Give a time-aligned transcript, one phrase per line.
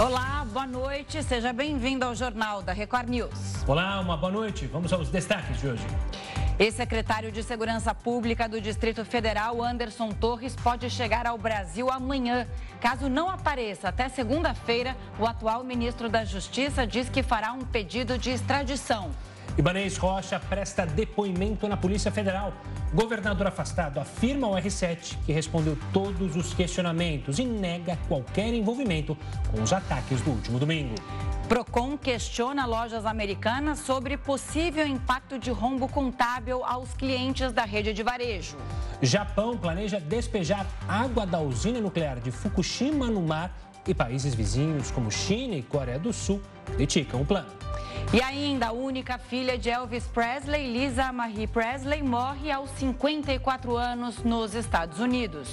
[0.00, 1.20] Olá, boa noite.
[1.24, 3.64] Seja bem-vindo ao Jornal da Record News.
[3.66, 4.64] Olá, uma boa noite.
[4.68, 5.84] Vamos aos destaques de hoje.
[6.56, 12.46] Ex-secretário de Segurança Pública do Distrito Federal, Anderson Torres, pode chegar ao Brasil amanhã.
[12.80, 18.16] Caso não apareça até segunda-feira, o atual ministro da Justiça diz que fará um pedido
[18.16, 19.10] de extradição.
[19.58, 22.52] Ibanez Rocha presta depoimento na Polícia Federal.
[22.94, 29.18] Governador afastado afirma ao R7 que respondeu todos os questionamentos e nega qualquer envolvimento
[29.50, 30.94] com os ataques do último domingo.
[31.48, 38.04] Procon questiona lojas americanas sobre possível impacto de rombo contábil aos clientes da rede de
[38.04, 38.56] varejo.
[39.02, 43.50] Japão planeja despejar água da usina nuclear de Fukushima no mar
[43.88, 46.40] e países vizinhos como China e Coreia do Sul
[46.76, 47.48] criticam o plano.
[48.12, 54.22] E ainda a única filha de Elvis Presley, Lisa Marie Presley, morre aos 54 anos
[54.22, 55.48] nos Estados Unidos.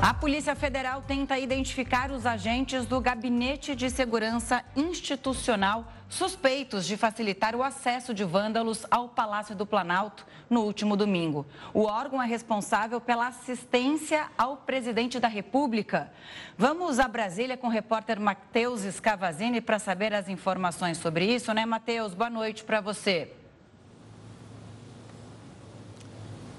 [0.00, 7.56] A Polícia Federal tenta identificar os agentes do Gabinete de Segurança Institucional suspeitos de facilitar
[7.56, 11.46] o acesso de vândalos ao Palácio do Planalto no último domingo.
[11.72, 16.12] O órgão é responsável pela assistência ao presidente da República.
[16.58, 21.64] Vamos a Brasília com o repórter Matheus Scavazini para saber as informações sobre isso, né,
[21.64, 22.14] Matheus?
[22.14, 23.45] Boa noite para você.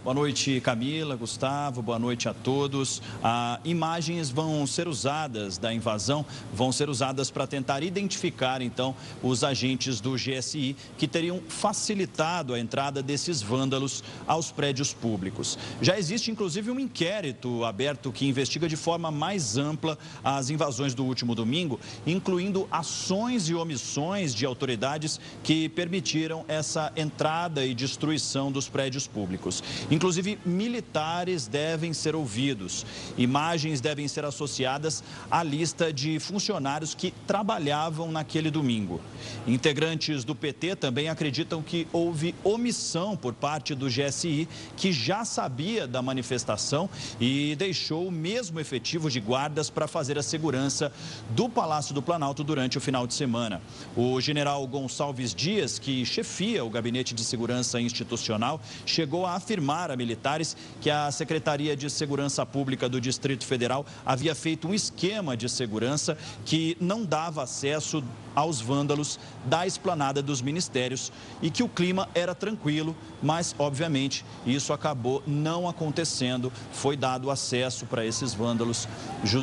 [0.08, 3.02] Boa noite, Camila, Gustavo, boa noite a todos.
[3.22, 9.44] Ah, imagens vão ser usadas da invasão, vão ser usadas para tentar identificar, então, os
[9.44, 15.59] agentes do GSI que teriam facilitado a entrada desses vândalos aos prédios públicos.
[15.81, 21.03] Já existe, inclusive, um inquérito aberto que investiga de forma mais ampla as invasões do
[21.03, 28.69] último domingo, incluindo ações e omissões de autoridades que permitiram essa entrada e destruição dos
[28.69, 29.61] prédios públicos.
[29.98, 32.86] Inclusive, militares devem ser ouvidos.
[33.17, 39.02] Imagens devem ser associadas à lista de funcionários que trabalhavam naquele domingo.
[39.47, 45.88] Integrantes do PT também acreditam que houve omissão por parte do GSI, que já sabia
[45.88, 46.88] da manifestação
[47.19, 50.91] e deixou o mesmo efetivo de guardas para fazer a segurança
[51.31, 53.64] do Palácio do Planalto durante o final de semana.
[53.96, 59.98] O general Gonçalves Dias, que chefia o Gabinete de Segurança Institucional, chegou a afirmar a
[59.98, 65.50] militares que a Secretaria de Segurança Pública do Distrito Federal havia feito um esquema de
[65.50, 68.03] segurança que não dava acesso
[68.36, 71.12] aos vândalos da esplanada dos ministérios
[71.42, 76.53] e que o clima era tranquilo, mas, obviamente, isso acabou não acontecendo.
[76.72, 78.88] Foi dado acesso para esses vândalos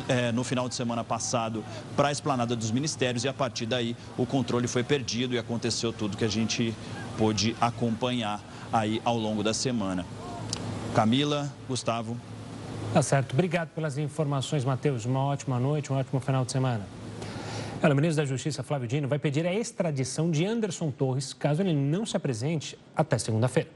[0.07, 1.61] é, no final de semana passado
[1.95, 5.91] para a esplanada dos ministérios e, a partir daí, o controle foi perdido e aconteceu
[5.91, 6.73] tudo que a gente
[7.17, 8.41] pôde acompanhar
[8.71, 10.05] aí ao longo da semana.
[10.95, 12.15] Camila, Gustavo.
[12.93, 13.33] Tá certo.
[13.33, 15.03] Obrigado pelas informações, Matheus.
[15.03, 16.87] Uma ótima noite, um ótimo final de semana.
[17.83, 21.73] o ministro da Justiça, Flávio Dino, vai pedir a extradição de Anderson Torres, caso ele
[21.73, 23.69] não se apresente até segunda-feira.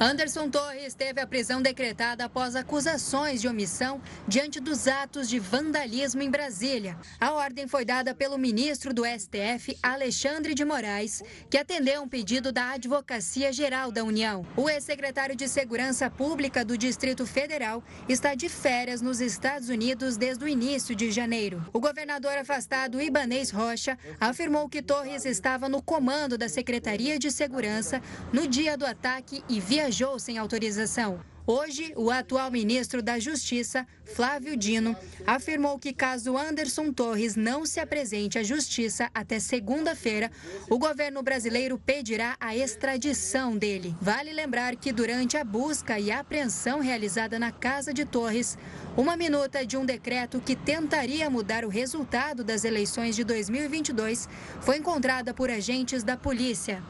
[0.00, 6.22] Anderson Torres teve a prisão decretada após acusações de omissão diante dos atos de vandalismo
[6.22, 6.96] em Brasília.
[7.20, 12.50] A ordem foi dada pelo ministro do STF, Alexandre de Moraes, que atendeu um pedido
[12.50, 14.44] da Advocacia Geral da União.
[14.56, 20.44] O ex-secretário de Segurança Pública do Distrito Federal está de férias nos Estados Unidos desde
[20.44, 21.64] o início de janeiro.
[21.72, 28.02] O governador afastado Ibanês Rocha afirmou que Torres estava no comando da Secretaria de Segurança
[28.32, 31.18] no dia do ataque e viajou viajou sem autorização.
[31.44, 37.80] Hoje, o atual ministro da Justiça, Flávio Dino, afirmou que caso Anderson Torres não se
[37.80, 40.30] apresente à Justiça até segunda-feira,
[40.70, 43.92] o governo brasileiro pedirá a extradição dele.
[44.00, 48.56] Vale lembrar que durante a busca e apreensão realizada na casa de Torres,
[48.96, 54.28] uma minuta de um decreto que tentaria mudar o resultado das eleições de 2022
[54.60, 56.80] foi encontrada por agentes da polícia.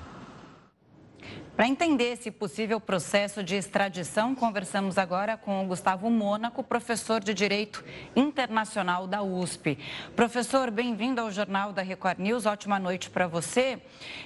[1.54, 7.34] Para entender esse possível processo de extradição, conversamos agora com o Gustavo Mônaco, professor de
[7.34, 7.84] Direito
[8.16, 9.78] Internacional da USP.
[10.16, 13.78] Professor, bem-vindo ao Jornal da Record News, ótima noite para você.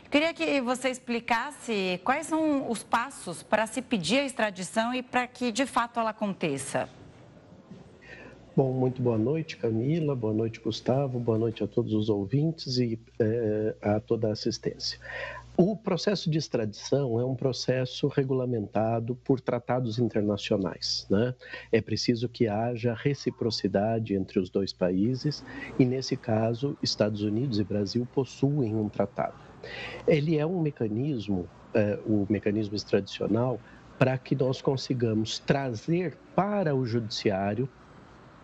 [0.08, 5.26] Queria que você explicasse quais são os passos para se pedir a extradição e para
[5.26, 6.88] que de fato ela aconteça.
[8.56, 12.99] Bom, muito boa noite, Camila, boa noite, Gustavo, boa noite a todos os ouvintes e
[13.20, 14.99] é, a toda a assistência.
[15.58, 21.06] O processo de extradição é um processo regulamentado por tratados internacionais.
[21.08, 21.34] Né?
[21.72, 25.42] É preciso que haja reciprocidade entre os dois países
[25.78, 29.38] e, nesse caso, Estados Unidos e Brasil possuem um tratado.
[30.06, 33.58] Ele é um mecanismo, é, o mecanismo extradicional,
[33.98, 37.66] para que nós consigamos trazer para o judiciário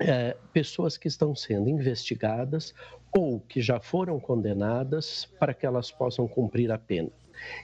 [0.01, 2.75] é, pessoas que estão sendo investigadas
[3.13, 7.11] ou que já foram condenadas para que elas possam cumprir a pena.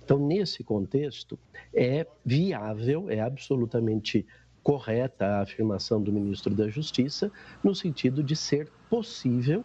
[0.02, 1.38] Então, nesse contexto,
[1.72, 4.26] é viável, é absolutamente
[4.62, 7.30] correta a afirmação do ministro da Justiça,
[7.62, 9.64] no sentido de ser possível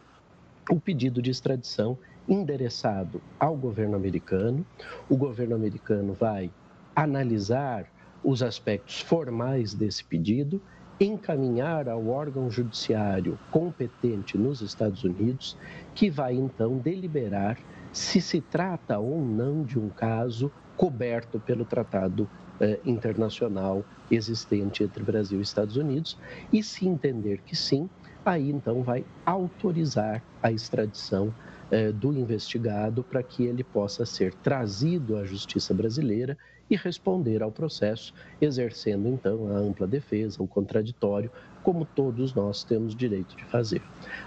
[0.70, 1.98] o pedido de extradição
[2.28, 4.66] endereçado ao governo americano.
[5.10, 6.50] O governo americano vai
[6.96, 7.92] analisar
[8.24, 10.62] os aspectos formais desse pedido
[11.06, 15.58] encaminhar ao órgão judiciário competente nos Estados Unidos,
[15.94, 17.58] que vai então deliberar
[17.92, 22.28] se se trata ou não de um caso coberto pelo tratado
[22.60, 26.18] eh, internacional existente entre Brasil e Estados Unidos,
[26.52, 27.90] e se entender que sim,
[28.26, 31.34] aí então vai autorizar a extradição
[31.70, 36.38] eh, do investigado para que ele possa ser trazido à justiça brasileira
[36.70, 41.30] e responder ao processo, exercendo então a ampla defesa, o contraditório,
[41.62, 43.82] como todos nós temos direito de fazer.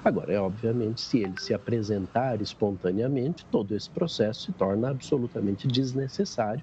[0.04, 6.62] Agora, é obviamente, se ele se apresentar espontaneamente, todo esse processo se torna absolutamente desnecessário,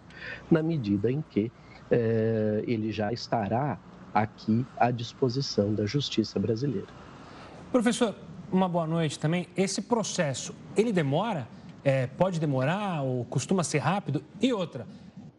[0.50, 1.52] na medida em que
[1.92, 3.78] eh, ele já estará
[4.14, 6.88] aqui à disposição da justiça brasileira.
[7.72, 8.16] Professor,
[8.52, 9.48] uma boa noite também.
[9.58, 11.48] Esse processo, ele demora?
[11.84, 14.24] É, pode demorar ou costuma ser rápido?
[14.40, 14.88] E outra,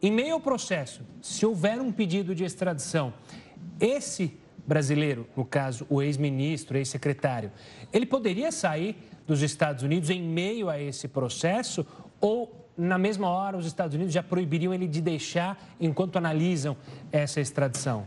[0.06, 3.14] em meio ao processo, se houver um pedido de extradição,
[3.80, 7.50] esse brasileiro, no caso o ex-ministro, ex-secretário,
[7.92, 8.96] ele poderia sair
[9.26, 11.86] dos Estados Unidos em meio a esse processo
[12.20, 16.76] ou na mesma hora os Estados Unidos já proibiriam ele de deixar enquanto analisam
[17.12, 18.06] essa extradição?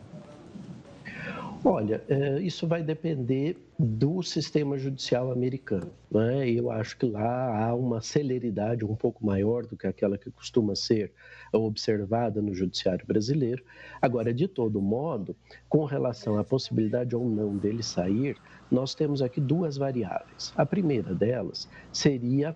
[1.70, 5.92] Olha, é, isso vai depender do sistema judicial americano.
[6.10, 6.50] Né?
[6.50, 10.76] Eu acho que lá há uma celeridade um pouco maior do que aquela que costuma
[10.76, 11.12] ser
[11.52, 13.62] observada no judiciário brasileiro.
[14.02, 15.36] Agora, de todo modo,
[15.68, 18.38] com relação à possibilidade ou não dele sair,
[18.72, 20.54] nós temos aqui duas variáveis.
[20.56, 22.56] A primeira delas seria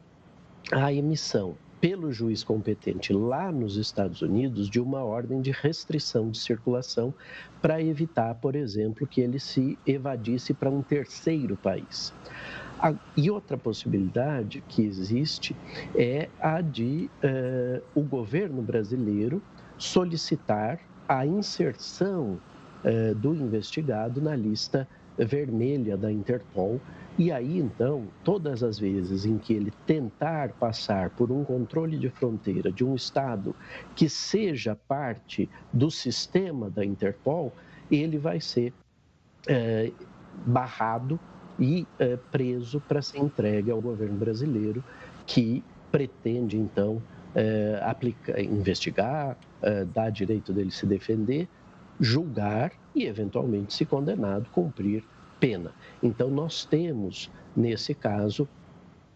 [0.71, 6.37] a emissão pelo juiz competente lá nos Estados Unidos de uma ordem de restrição de
[6.37, 7.11] circulação
[7.59, 12.13] para evitar, por exemplo, que ele se evadisse para um terceiro país.
[13.17, 15.55] E outra possibilidade que existe
[15.95, 19.41] é a de uh, o governo brasileiro
[19.77, 22.39] solicitar a inserção
[22.83, 24.87] uh, do investigado na lista
[25.17, 26.79] vermelha da Interpol
[27.17, 32.09] e aí, então, todas as vezes em que ele tentar passar por um controle de
[32.09, 33.55] fronteira de um Estado
[33.95, 37.53] que seja parte do sistema da Interpol,
[37.91, 38.73] ele vai ser
[39.47, 39.91] é,
[40.45, 41.19] barrado
[41.59, 44.83] e é, preso para ser entregue ao governo brasileiro,
[45.27, 47.01] que pretende, então,
[47.35, 51.47] é, aplicar, investigar, é, dar direito dele se defender,
[51.99, 55.03] julgar e, eventualmente, se condenado, cumprir
[55.41, 55.73] pena.
[56.01, 58.47] Então, nós temos, nesse caso,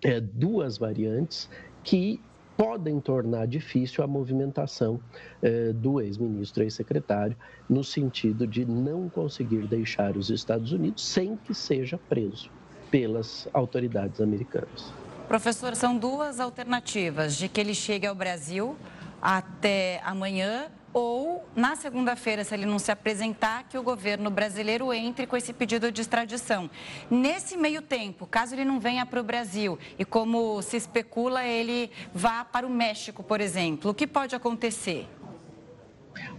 [0.04, 1.50] é, duas variantes
[1.83, 2.19] que
[2.57, 5.00] podem tornar difícil a movimentação
[5.42, 7.36] é, do ex-ministro ex-secretário,
[7.69, 12.50] no sentido de não conseguir deixar os Estados Unidos sem que seja preso
[12.89, 14.92] pelas autoridades americanas.
[15.27, 18.75] Professor, são duas alternativas de que ele chegue ao Brasil
[19.22, 25.28] até amanhã ou na segunda-feira, se ele não se apresentar, que o governo brasileiro entre
[25.28, 26.70] com esse pedido de extradição.
[27.12, 31.92] Nesse meio tempo, caso ele não venha para o Brasil e, como se especula, ele
[32.14, 35.06] vá para o México, por exemplo, o que pode acontecer?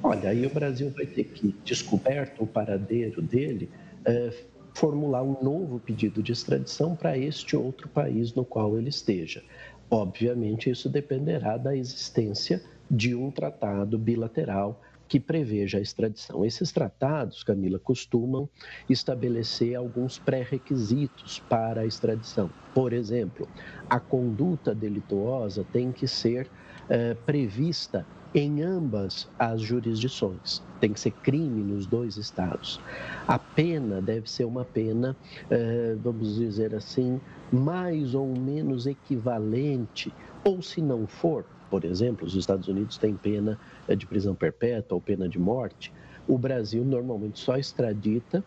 [0.03, 3.69] Olha, aí o Brasil vai ter que, descoberto o paradeiro dele,
[4.07, 4.33] é,
[4.73, 9.45] formular um novo pedido de extradição para este outro país no qual ele esteja.
[9.91, 16.45] Obviamente, isso dependerá da existência de um tratado bilateral que preveja a extradição.
[16.45, 18.49] Esses tratados, Camila, costumam
[18.88, 22.50] estabelecer alguns pré-requisitos para a extradição.
[22.75, 23.49] Por exemplo,
[23.88, 26.50] a conduta delituosa tem que ser
[26.88, 30.62] eh, prevista em ambas as jurisdições.
[30.81, 32.81] Tem que ser crime nos dois estados.
[33.26, 35.16] A pena deve ser uma pena,
[35.50, 40.12] eh, vamos dizer assim, mais ou menos equivalente,
[40.45, 43.59] ou se não for, por exemplo, os Estados Unidos têm pena
[43.89, 45.93] eh, de prisão perpétua ou pena de morte.
[46.27, 48.45] O Brasil normalmente só extradita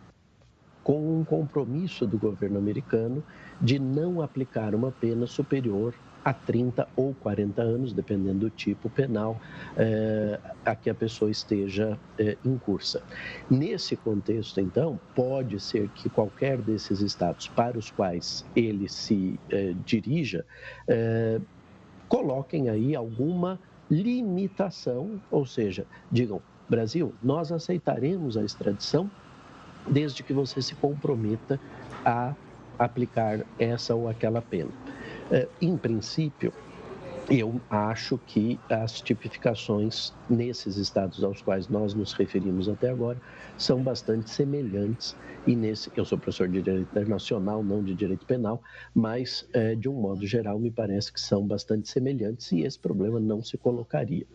[0.83, 3.23] com um compromisso do governo americano
[3.61, 9.39] de não aplicar uma pena superior a 30 ou 40 anos, dependendo do tipo penal
[9.77, 13.01] é, a que a pessoa esteja é, em cursa.
[13.49, 19.73] Nesse contexto, então, pode ser que qualquer desses estados para os quais ele se é,
[19.85, 20.45] dirija
[22.09, 29.09] coloquem aí alguma limitação, ou seja, digam, Brasil, nós aceitaremos a extradição
[29.87, 31.59] desde que você se comprometa
[32.05, 32.35] a
[32.77, 34.69] aplicar essa ou aquela pena.
[35.31, 36.53] É, em princípio,
[37.29, 43.21] eu acho que as tipificações nesses estados aos quais nós nos referimos até agora
[43.55, 45.15] são bastante semelhantes.
[45.45, 48.61] E nesse eu sou professor de direito internacional não de direito penal
[48.93, 53.19] mas é, de um modo geral me parece que são bastante semelhantes e esse problema
[53.19, 54.25] não se colocaria.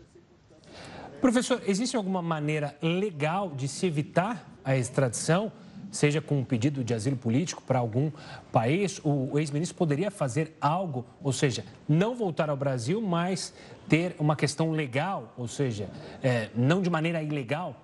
[1.19, 5.51] Professor existe alguma maneira legal de se evitar a extradição
[5.91, 8.11] seja com um pedido de asilo político para algum
[8.51, 13.53] país, o ex-ministro poderia fazer algo, ou seja, não voltar ao Brasil, mas
[13.87, 15.89] ter uma questão legal, ou seja,
[16.21, 17.75] é, não de maneira ilegal?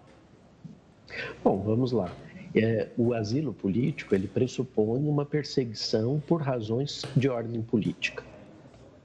[1.43, 2.11] Bom, vamos lá.
[2.53, 8.23] É, o asilo político ele pressupõe uma perseguição por razões de ordem política.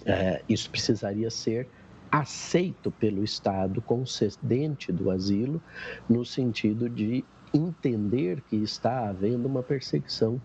[0.04, 1.68] É, isso precisaria ser
[2.10, 5.60] aceito pelo Estado concedente do asilo,
[6.08, 7.24] no sentido de
[7.56, 10.40] entender que está havendo uma perseguição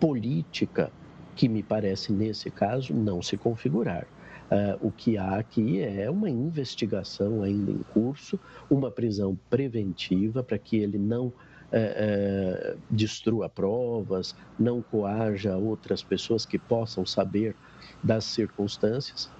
[0.00, 0.90] política,
[1.36, 4.06] que me parece, nesse caso, não se configurar.
[4.50, 8.40] Uh, o que há aqui é uma investigação ainda em curso,
[8.70, 16.46] uma prisão preventiva para que ele não uh, uh, destrua provas, não coaja outras pessoas
[16.46, 17.54] que possam saber
[18.02, 19.30] das circunstâncias.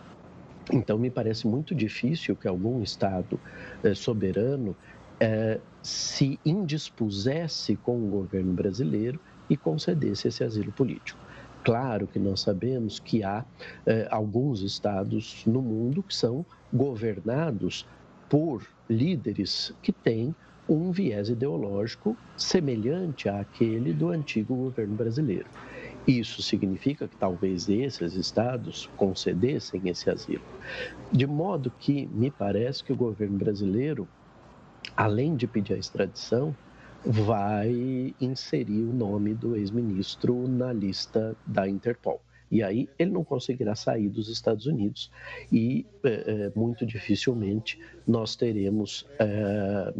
[0.70, 3.40] Então, me parece muito difícil que algum Estado
[3.82, 4.76] eh, soberano
[5.18, 5.58] é,
[5.88, 9.18] se indispusesse com o governo brasileiro
[9.48, 11.18] e concedesse esse asilo político.
[11.64, 13.42] Claro que nós sabemos que há
[13.86, 17.86] é, alguns estados no mundo que são governados
[18.28, 20.34] por líderes que têm
[20.68, 25.46] um viés ideológico semelhante àquele do antigo governo brasileiro.
[26.06, 30.44] Isso significa que talvez esses estados concedessem esse asilo.
[31.10, 34.06] De modo que me parece que o governo brasileiro
[34.98, 36.54] além de pedir a extradição,
[37.04, 42.20] vai inserir o nome do ex-ministro na lista da Interpol.
[42.50, 45.08] E aí ele não conseguirá sair dos Estados Unidos
[45.52, 49.94] e é, muito dificilmente nós teremos é,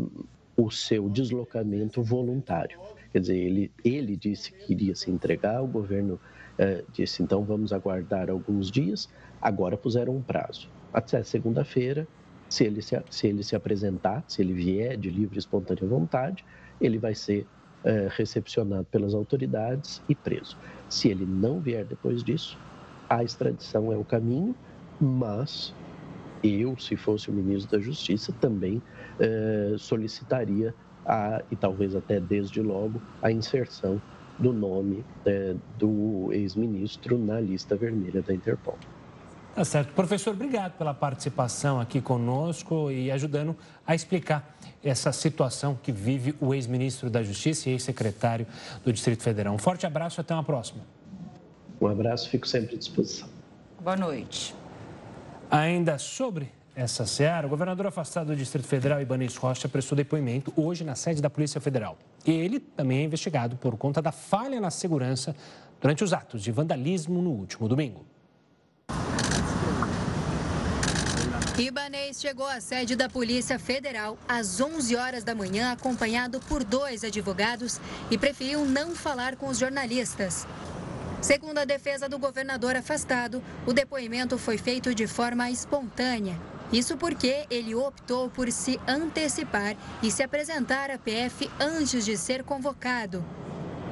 [0.56, 2.80] o seu deslocamento voluntário.
[3.12, 6.18] Quer dizer, ele, ele disse que iria se entregar, o governo
[6.58, 9.08] é, disse então vamos aguardar alguns dias,
[9.40, 10.68] agora puseram um prazo.
[10.92, 12.08] Até segunda-feira
[12.48, 16.44] se ele se, se ele se apresentar, se ele vier de livre e espontânea vontade,
[16.80, 17.46] ele vai ser
[17.84, 20.56] é, recepcionado pelas autoridades e preso.
[20.88, 22.58] Se ele não vier depois disso,
[23.08, 24.54] a extradição é o caminho,
[25.00, 25.74] mas
[26.42, 28.82] eu, se fosse o ministro da Justiça, também
[29.18, 30.74] é, solicitaria,
[31.04, 34.00] a, e talvez até desde logo, a inserção
[34.38, 38.78] do nome é, do ex-ministro na lista vermelha da Interpol.
[39.58, 39.92] Tá certo.
[39.92, 46.54] Professor, obrigado pela participação aqui conosco e ajudando a explicar essa situação que vive o
[46.54, 48.46] ex-ministro da Justiça e ex-secretário
[48.84, 49.52] do Distrito Federal.
[49.52, 50.84] Um forte abraço e até uma próxima.
[51.80, 53.28] Um abraço, fico sempre à disposição.
[53.80, 54.54] Boa noite.
[55.50, 60.84] Ainda sobre essa seara, o governador afastado do Distrito Federal, Ibanez Rocha, prestou depoimento hoje
[60.84, 61.98] na sede da Polícia Federal.
[62.24, 65.34] E ele também é investigado por conta da falha na segurança
[65.80, 68.06] durante os atos de vandalismo no último domingo.
[71.60, 77.02] Ibanês chegou à sede da Polícia Federal às 11 horas da manhã, acompanhado por dois
[77.02, 77.80] advogados
[78.12, 80.46] e preferiu não falar com os jornalistas.
[81.20, 86.38] Segundo a defesa do governador afastado, o depoimento foi feito de forma espontânea.
[86.72, 92.44] Isso porque ele optou por se antecipar e se apresentar à PF antes de ser
[92.44, 93.24] convocado.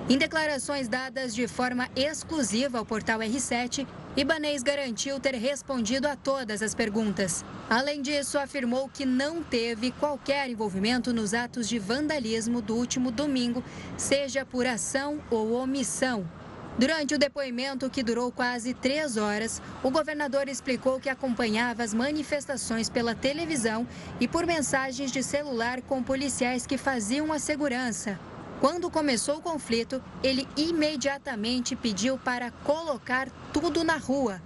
[0.08, 3.84] Em declarações dadas de forma exclusiva ao portal R7,
[4.16, 7.44] Ibanês garantiu ter respondido a todas as perguntas.
[7.68, 13.64] Além disso, afirmou que não teve qualquer envolvimento nos atos de vandalismo do último domingo,
[13.96, 16.24] seja por ação ou omissão.
[16.78, 22.88] Durante o depoimento, que durou quase três horas, o governador explicou que acompanhava as manifestações
[22.88, 23.84] pela televisão
[24.20, 28.16] e por mensagens de celular com policiais que faziam a segurança.
[28.60, 34.40] Quando começou o conflito, ele imediatamente pediu para colocar tudo na rua.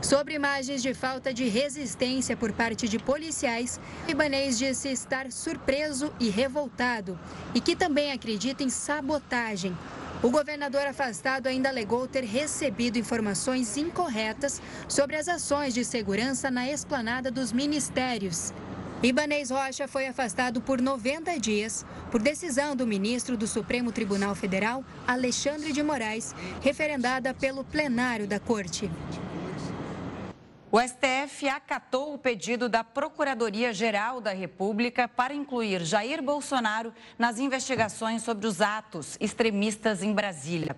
[0.00, 6.28] Sobre imagens de falta de resistência por parte de policiais, Ibanês disse estar surpreso e
[6.28, 7.18] revoltado
[7.52, 9.76] e que também acredita em sabotagem.
[10.22, 16.68] O governador afastado ainda alegou ter recebido informações incorretas sobre as ações de segurança na
[16.68, 18.52] esplanada dos ministérios.
[19.00, 24.84] Ibanez Rocha foi afastado por 90 dias por decisão do ministro do Supremo Tribunal Federal,
[25.06, 28.90] Alexandre de Moraes, referendada pelo plenário da Corte.
[30.70, 38.22] O STF acatou o pedido da Procuradoria-Geral da República para incluir Jair Bolsonaro nas investigações
[38.22, 40.76] sobre os atos extremistas em Brasília.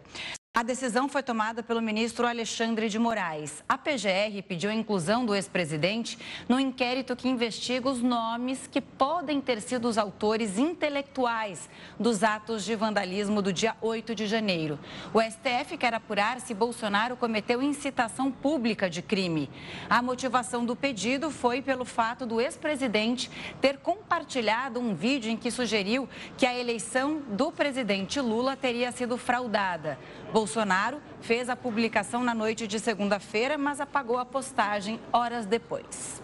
[0.53, 3.63] A decisão foi tomada pelo ministro Alexandre de Moraes.
[3.69, 9.41] A PGR pediu a inclusão do ex-presidente no inquérito que investiga os nomes que podem
[9.41, 14.77] ter sido os autores intelectuais dos atos de vandalismo do dia 8 de janeiro.
[15.15, 19.49] O STF quer apurar se Bolsonaro cometeu incitação pública de crime.
[19.89, 23.31] A motivação do pedido foi pelo fato do ex-presidente
[23.61, 29.17] ter compartilhado um vídeo em que sugeriu que a eleição do presidente Lula teria sido
[29.17, 29.97] fraudada.
[30.33, 36.23] Bolsonaro fez a publicação na noite de segunda-feira, mas apagou a postagem horas depois.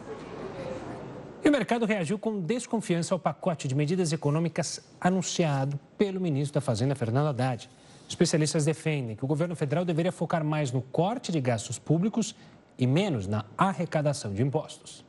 [1.44, 6.60] E o mercado reagiu com desconfiança ao pacote de medidas econômicas anunciado pelo ministro da
[6.60, 7.68] Fazenda, Fernando Haddad.
[8.08, 12.34] Especialistas defendem que o governo federal deveria focar mais no corte de gastos públicos
[12.78, 15.04] e menos na arrecadação de impostos.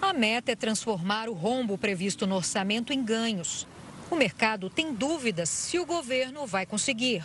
[0.00, 3.66] A meta é transformar o rombo previsto no orçamento em ganhos.
[4.10, 7.24] O mercado tem dúvidas se o governo vai conseguir.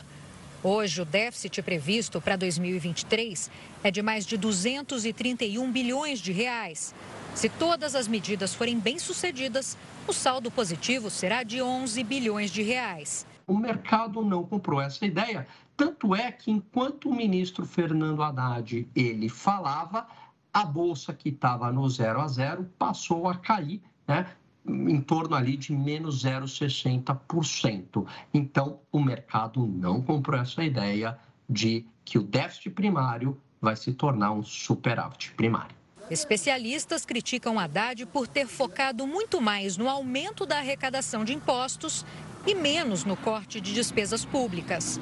[0.62, 3.50] Hoje, o déficit previsto para 2023
[3.84, 6.94] é de mais de 231 bilhões de reais.
[7.34, 9.75] Se todas as medidas forem bem-sucedidas,
[10.08, 13.25] o saldo positivo será de 11 bilhões de reais.
[13.48, 19.27] O mercado não comprou essa ideia, tanto é que enquanto o ministro Fernando Haddad ele
[19.27, 20.08] falava,
[20.54, 24.27] a bolsa que estava no zero a zero passou a cair, né?
[24.67, 28.05] Em torno ali de menos 0,60%.
[28.34, 31.17] Então, o mercado não comprou essa ideia
[31.50, 35.75] de que o déficit primário vai se tornar um superávit primário.
[36.10, 42.05] Especialistas criticam Haddad por ter focado muito mais no aumento da arrecadação de impostos
[42.45, 45.00] e menos no corte de despesas públicas.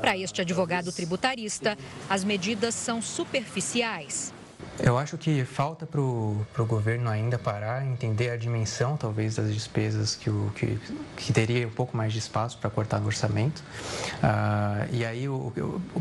[0.00, 1.78] Para este advogado tributarista,
[2.10, 4.33] as medidas são superficiais.
[4.80, 10.16] Eu acho que falta para o governo ainda parar, entender a dimensão, talvez, das despesas
[10.16, 10.78] que, o, que,
[11.16, 13.60] que teria um pouco mais de espaço para cortar no orçamento.
[13.60, 15.52] Uh, e aí o,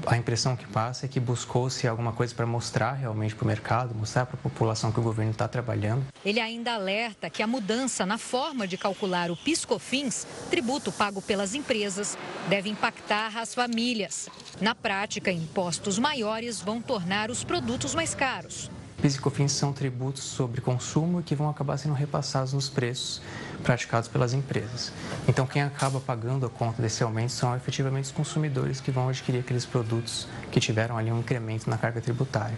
[0.08, 3.94] a impressão que passa é que buscou-se alguma coisa para mostrar realmente para o mercado,
[3.94, 6.06] mostrar para a população que o governo está trabalhando.
[6.26, 11.54] Ele ainda alerta que a mudança na forma de calcular o PiscoFins, tributo pago pelas
[11.54, 12.18] empresas,
[12.50, 14.28] deve impactar as famílias.
[14.60, 18.73] Na prática, impostos maiores vão tornar os produtos mais caros.
[19.04, 23.22] PIS e COFINS são tributos sobre consumo que vão acabar sendo repassados nos preços
[23.62, 24.94] praticados pelas empresas.
[25.28, 29.40] Então, quem acaba pagando a conta desse aumento são efetivamente os consumidores que vão adquirir
[29.40, 32.58] aqueles produtos que tiveram ali um incremento na carga tributária.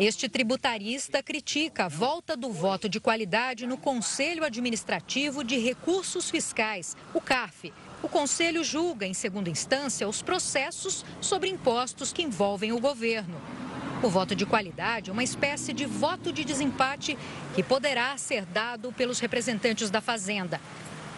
[0.00, 6.96] Este tributarista critica a volta do voto de qualidade no Conselho Administrativo de Recursos Fiscais,
[7.14, 7.72] o CARF.
[8.02, 13.40] O Conselho julga, em segunda instância, os processos sobre impostos que envolvem o governo.
[14.02, 17.16] O voto de qualidade é uma espécie de voto de desempate
[17.54, 20.60] que poderá ser dado pelos representantes da Fazenda.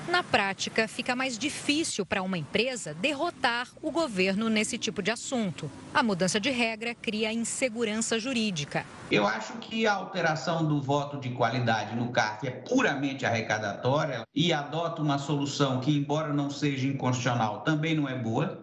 [0.08, 5.70] Na prática, fica mais difícil para uma empresa derrotar o governo nesse tipo de assunto.
[5.92, 8.86] A mudança de regra cria insegurança jurídica.
[9.10, 14.50] Eu acho que a alteração do voto de qualidade no CARF é puramente arrecadatória e
[14.52, 18.62] adota uma solução que, embora não seja inconstitucional, também não é boa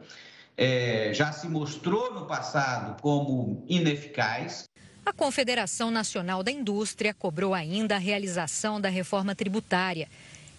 [0.57, 4.69] é, já se mostrou no passado como ineficaz.
[5.05, 10.07] A Confederação Nacional da Indústria cobrou ainda a realização da reforma tributária.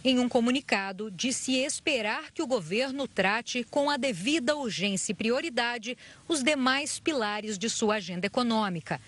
[0.04, 5.98] Em um comunicado, disse esperar que o governo trate com a devida urgência e prioridade
[6.28, 9.00] os demais pilares de sua agenda econômica.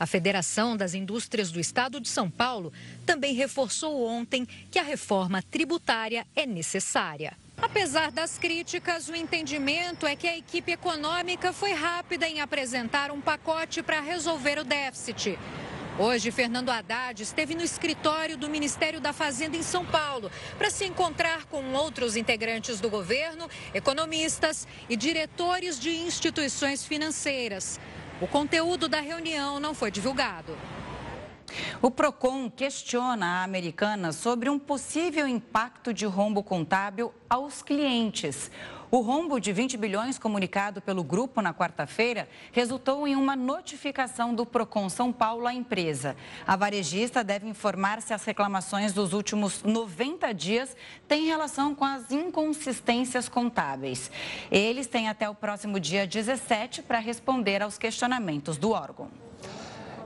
[0.00, 2.72] A Federação das Indústrias do Estado de São Paulo
[3.04, 7.36] também reforçou ontem que a reforma tributária é necessária.
[7.60, 13.20] Apesar das críticas, o entendimento é que a equipe econômica foi rápida em apresentar um
[13.20, 15.36] pacote para resolver o déficit.
[15.98, 20.84] Hoje, Fernando Haddad esteve no escritório do Ministério da Fazenda em São Paulo para se
[20.84, 27.80] encontrar com outros integrantes do governo, economistas e diretores de instituições financeiras.
[28.20, 30.56] O conteúdo da reunião não foi divulgado.
[31.80, 38.50] O PROCON questiona a americana sobre um possível impacto de rombo contábil aos clientes.
[38.90, 44.46] O rombo de 20 bilhões comunicado pelo grupo na quarta-feira resultou em uma notificação do
[44.46, 46.16] Procon São Paulo à empresa.
[46.46, 50.74] A varejista deve informar se as reclamações dos últimos 90 dias
[51.06, 54.10] têm relação com as inconsistências contábeis.
[54.50, 59.27] Eles têm até o próximo dia 17 para responder aos questionamentos do órgão.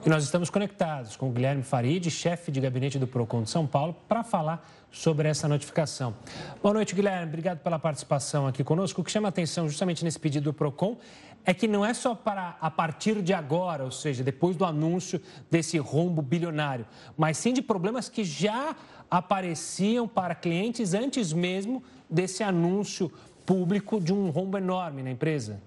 [0.05, 3.69] E nós estamos conectados com o Guilherme Farid, chefe de gabinete do PROCON de São
[3.69, 6.13] Paulo, para falar sobre essa notificação.
[6.61, 7.29] Boa noite, Guilherme.
[7.29, 9.01] Obrigado pela participação aqui conosco.
[9.01, 10.97] O que chama atenção justamente nesse pedido do PROCON
[11.45, 15.23] é que não é só para a partir de agora, ou seja, depois do anúncio
[15.49, 16.85] desse rombo bilionário,
[17.17, 18.75] mas sim de problemas que já
[19.09, 23.09] apareciam para clientes antes mesmo desse anúncio
[23.47, 25.61] público de um rombo enorme na empresa.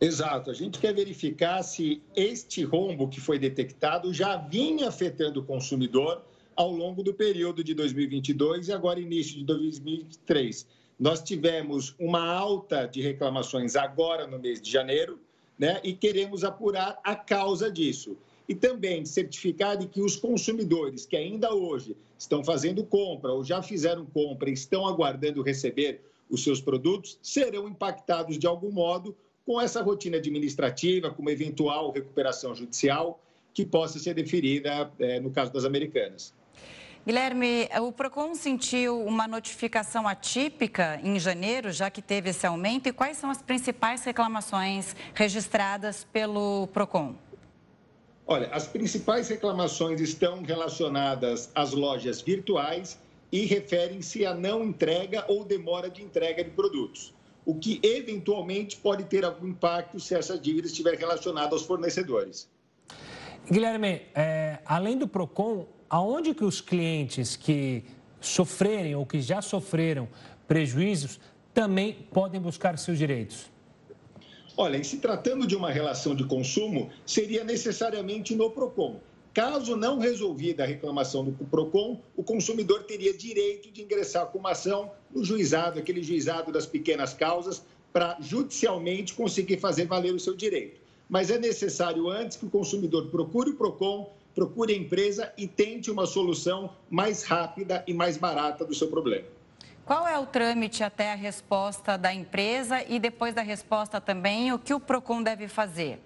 [0.00, 0.50] Exato.
[0.50, 6.22] A gente quer verificar se este rombo que foi detectado já vinha afetando o consumidor
[6.56, 10.66] ao longo do período de 2022 e agora início de 2023.
[10.98, 15.18] Nós tivemos uma alta de reclamações agora no mês de janeiro,
[15.58, 15.80] né?
[15.82, 18.16] E queremos apurar a causa disso.
[18.48, 23.62] E também certificar de que os consumidores que ainda hoje estão fazendo compra ou já
[23.62, 29.60] fizeram compra e estão aguardando receber os seus produtos serão impactados de algum modo com
[29.60, 33.20] essa rotina administrativa, com uma eventual recuperação judicial
[33.52, 36.34] que possa ser deferida é, no caso das americanas.
[37.06, 42.92] Guilherme, o PROCON sentiu uma notificação atípica em janeiro, já que teve esse aumento, e
[42.92, 47.14] quais são as principais reclamações registradas pelo PROCON?
[48.26, 52.98] Olha, as principais reclamações estão relacionadas às lojas virtuais
[53.30, 57.12] e referem-se à não entrega ou demora de entrega de produtos
[57.44, 62.48] o que eventualmente pode ter algum impacto se essa dívida estiver relacionada aos fornecedores.
[63.50, 67.84] Guilherme, é, além do PROCON, aonde que os clientes que
[68.20, 70.08] sofrerem ou que já sofreram
[70.48, 71.20] prejuízos
[71.52, 73.52] também podem buscar seus direitos?
[74.56, 79.00] Olha, se tratando de uma relação de consumo, seria necessariamente no PROCON.
[79.34, 84.52] Caso não resolvida a reclamação do PROCON, o consumidor teria direito de ingressar com uma
[84.52, 90.36] ação no juizado, aquele juizado das pequenas causas, para judicialmente conseguir fazer valer o seu
[90.36, 90.80] direito.
[91.08, 95.90] Mas é necessário antes que o consumidor procure o PROCON, procure a empresa e tente
[95.90, 99.26] uma solução mais rápida e mais barata do seu problema.
[99.84, 104.60] Qual é o trâmite até a resposta da empresa e depois da resposta também, o
[104.60, 105.98] que o PROCON deve fazer?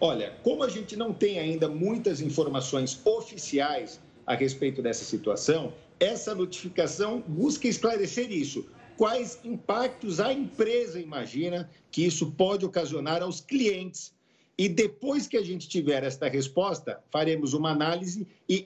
[0.00, 6.36] Olha, como a gente não tem ainda muitas informações oficiais a respeito dessa situação, essa
[6.36, 8.64] notificação busca esclarecer isso.
[8.96, 14.12] Quais impactos a empresa imagina que isso pode ocasionar aos clientes?
[14.56, 18.64] E depois que a gente tiver esta resposta, faremos uma análise e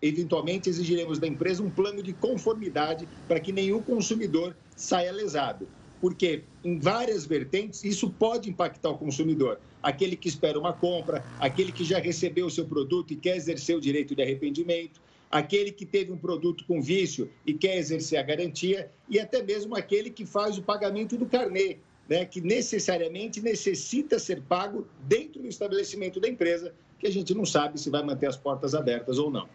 [0.00, 5.68] eventualmente exigiremos da empresa um plano de conformidade para que nenhum consumidor saia lesado
[6.02, 9.60] porque em várias vertentes isso pode impactar o consumidor.
[9.80, 13.76] Aquele que espera uma compra, aquele que já recebeu o seu produto e quer exercer
[13.76, 18.22] o direito de arrependimento, aquele que teve um produto com vício e quer exercer a
[18.24, 24.18] garantia, e até mesmo aquele que faz o pagamento do carnê, né, que necessariamente necessita
[24.18, 28.26] ser pago dentro do estabelecimento da empresa, que a gente não sabe se vai manter
[28.26, 29.48] as portas abertas ou não.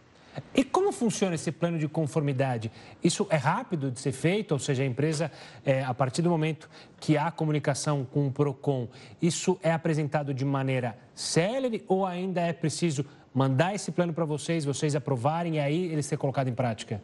[0.54, 2.71] E como funciona esse plano de conformidade?
[3.04, 4.52] Isso é rápido de ser feito?
[4.52, 5.32] Ou seja, a empresa,
[5.65, 6.69] é, a partir do momento
[7.00, 8.88] que há comunicação com o PROCON,
[9.21, 14.65] isso é apresentado de maneira célere ou ainda é preciso mandar esse plano para vocês,
[14.65, 17.02] vocês aprovarem e aí ele ser colocado em prática?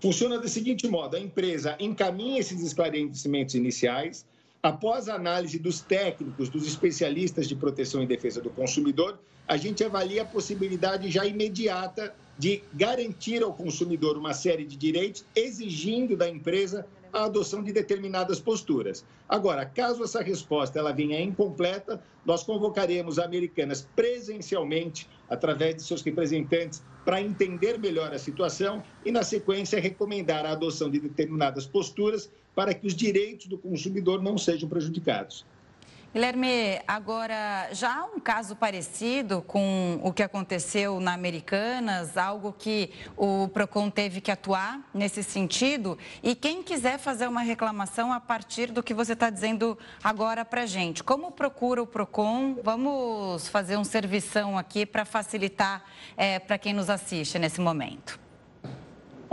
[0.00, 4.26] Funciona da seguinte modo: a empresa encaminha esses esclarecimentos iniciais,
[4.64, 9.84] Após a análise dos técnicos, dos especialistas de proteção e defesa do consumidor, a gente
[9.84, 16.28] avalia a possibilidade já imediata de garantir ao consumidor uma série de direitos, exigindo da
[16.28, 19.04] empresa a adoção de determinadas posturas.
[19.28, 26.82] Agora, caso essa resposta ela venha incompleta, nós convocaremos Americanas presencialmente, através de seus representantes,
[27.04, 32.74] para entender melhor a situação e, na sequência, recomendar a adoção de determinadas posturas para
[32.74, 35.46] que os direitos do consumidor não sejam prejudicados.
[36.14, 42.92] Guilherme, agora já há um caso parecido com o que aconteceu na Americanas, algo que
[43.16, 45.98] o Procon teve que atuar nesse sentido.
[46.22, 50.64] E quem quiser fazer uma reclamação a partir do que você está dizendo agora para
[50.66, 52.60] gente, como procura o Procon?
[52.62, 55.82] Vamos fazer um servição aqui para facilitar
[56.16, 58.23] é, para quem nos assiste nesse momento.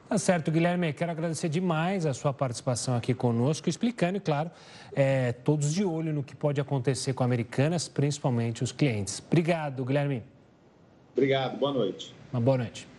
[0.07, 0.91] Tá certo, Guilherme.
[0.91, 4.51] Quero agradecer demais a sua participação aqui conosco, explicando, e claro,
[4.93, 9.23] é, todos de olho no que pode acontecer com Americanas, principalmente os clientes.
[9.25, 10.23] Obrigado, Guilherme.
[11.13, 12.13] Obrigado, boa noite.
[12.33, 12.90] Uma boa noite.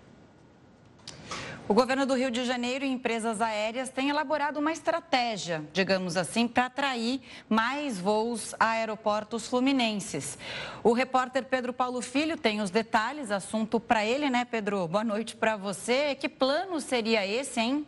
[1.72, 6.46] O governo do Rio de Janeiro e empresas aéreas têm elaborado uma estratégia, digamos assim,
[6.46, 10.36] para atrair mais voos a aeroportos fluminenses.
[10.84, 14.86] O repórter Pedro Paulo Filho tem os detalhes, assunto para ele, né, Pedro?
[14.86, 16.14] Boa noite para você.
[16.14, 17.86] Que plano seria esse, hein?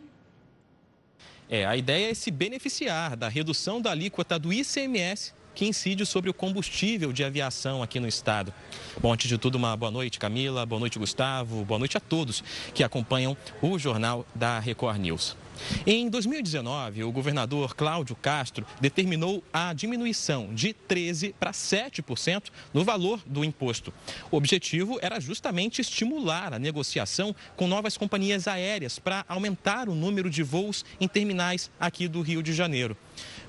[1.47, 6.29] É, a ideia é se beneficiar da redução da alíquota do ICMS que incide sobre
[6.29, 8.53] o combustível de aviação aqui no estado.
[9.01, 12.43] Bom, antes de tudo, uma boa noite, Camila, boa noite, Gustavo, boa noite a todos
[12.73, 15.44] que acompanham o Jornal da Record News.
[15.85, 23.21] Em 2019, o governador Cláudio Castro determinou a diminuição de 13% para 7% no valor
[23.25, 23.93] do imposto.
[24.31, 30.29] O objetivo era justamente estimular a negociação com novas companhias aéreas para aumentar o número
[30.29, 32.97] de voos em terminais aqui do Rio de Janeiro.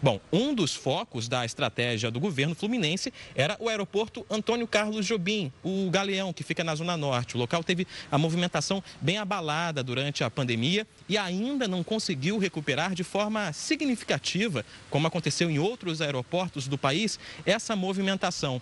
[0.02, 5.50] Bom, um dos focos da estratégia do governo fluminense era o aeroporto Antônio Carlos Jobim,
[5.64, 7.34] o Galeão, que fica na Zona Norte.
[7.34, 12.94] O local teve a movimentação bem abalada durante a pandemia e ainda não conseguiu recuperar
[12.94, 18.60] de forma significativa, como aconteceu em outros aeroportos do país, essa movimentação.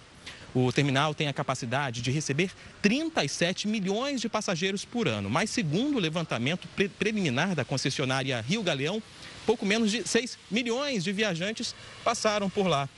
[0.54, 5.96] O terminal tem a capacidade de receber 37 milhões de passageiros por ano, mas segundo
[5.96, 9.02] o levantamento pre preliminar da concessionária Rio Galeão,
[9.44, 12.88] pouco menos de 6 milhões de viajantes passaram por lá.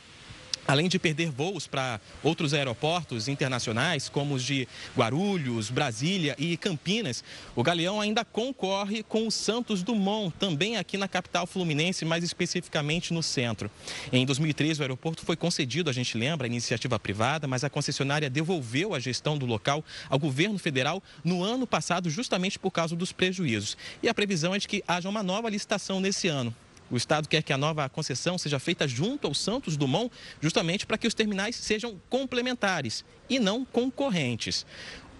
[0.69, 7.23] Além de perder voos para outros aeroportos internacionais, como os de Guarulhos, Brasília e Campinas,
[7.55, 13.15] o Galeão ainda concorre com o Santos Dumont, também aqui na capital fluminense, mais especificamente
[13.15, 13.71] no centro.
[14.13, 18.29] Em 2013, o aeroporto foi concedido, a gente lembra, à iniciativa privada, mas a concessionária
[18.29, 23.13] devolveu a gestão do local ao governo federal no ano passado, justamente por causa dos
[23.13, 23.77] prejuízos.
[24.03, 26.53] E a previsão é de que haja uma nova licitação nesse ano.
[26.91, 30.99] O Estado quer que a nova concessão seja feita junto ao Santos Dumont, justamente para
[30.99, 34.65] que os terminais sejam complementares e não concorrentes.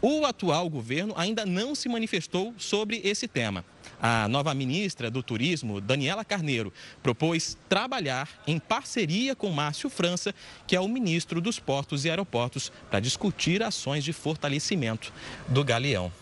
[0.01, 3.65] O atual governo ainda não se manifestou sobre esse tema.
[4.01, 10.35] A nova ministra do Turismo, Daniela Carneiro, propôs trabalhar em parceria com Márcio França,
[10.67, 15.13] que é o ministro dos Portos e Aeroportos, para discutir ações de fortalecimento
[15.49, 16.13] do Galeão.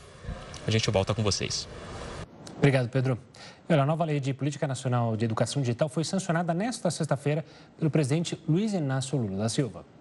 [0.67, 1.69] A gente volta com vocês.
[2.57, 3.19] Obrigado, Pedro.
[3.67, 7.43] A nova lei de política nacional de educação digital foi sancionada nesta sexta-feira
[7.79, 9.94] pelo presidente Luiz Inácio Lula da Silva.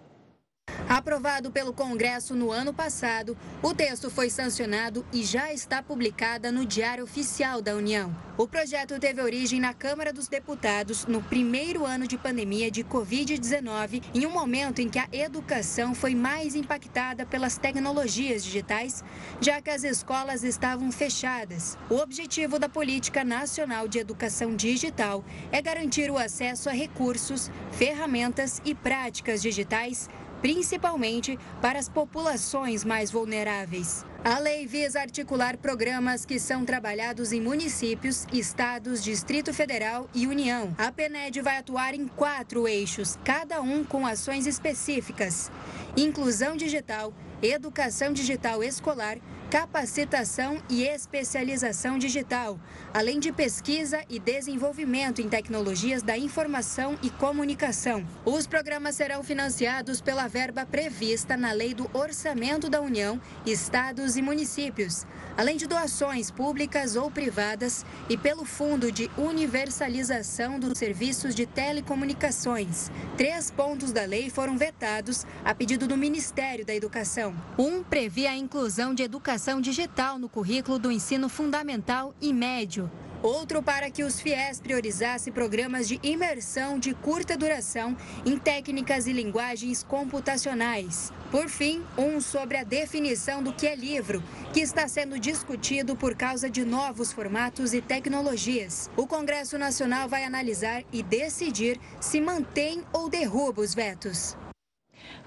[0.88, 6.64] Aprovado pelo Congresso no ano passado, o texto foi sancionado e já está publicada no
[6.64, 8.14] Diário Oficial da União.
[8.36, 14.02] O projeto teve origem na Câmara dos Deputados no primeiro ano de pandemia de Covid-19,
[14.14, 19.02] em um momento em que a educação foi mais impactada pelas tecnologias digitais,
[19.40, 21.78] já que as escolas estavam fechadas.
[21.88, 28.60] O objetivo da Política Nacional de Educação Digital é garantir o acesso a recursos, ferramentas
[28.64, 30.08] e práticas digitais
[30.44, 34.04] principalmente para as populações mais vulneráveis.
[34.22, 40.74] A lei visa articular programas que são trabalhados em municípios, estados, Distrito Federal e União.
[40.76, 45.50] A PNED vai atuar em quatro eixos, cada um com ações específicas:
[45.96, 49.16] inclusão digital, educação digital escolar,
[49.50, 52.58] capacitação e especialização digital,
[52.92, 58.06] além de pesquisa e desenvolvimento em tecnologias da informação e comunicação.
[58.24, 64.22] Os programas serão financiados pela verba prevista na Lei do Orçamento da União, Estados e
[64.22, 71.46] Municípios, além de doações públicas ou privadas e pelo Fundo de Universalização dos Serviços de
[71.46, 72.90] Telecomunicações.
[73.16, 77.34] Três pontos da lei foram vetados a pedido do Ministério da Educação.
[77.58, 82.88] Um previa a inclusão de educação educação digital no currículo do ensino fundamental e médio.
[83.20, 89.12] Outro para que os FIES priorizassem programas de imersão de curta duração em técnicas e
[89.12, 91.12] linguagens computacionais.
[91.32, 96.14] Por fim, um sobre a definição do que é livro, que está sendo discutido por
[96.14, 98.88] causa de novos formatos e tecnologias.
[98.96, 104.36] O Congresso Nacional vai analisar e decidir se mantém ou derruba os vetos.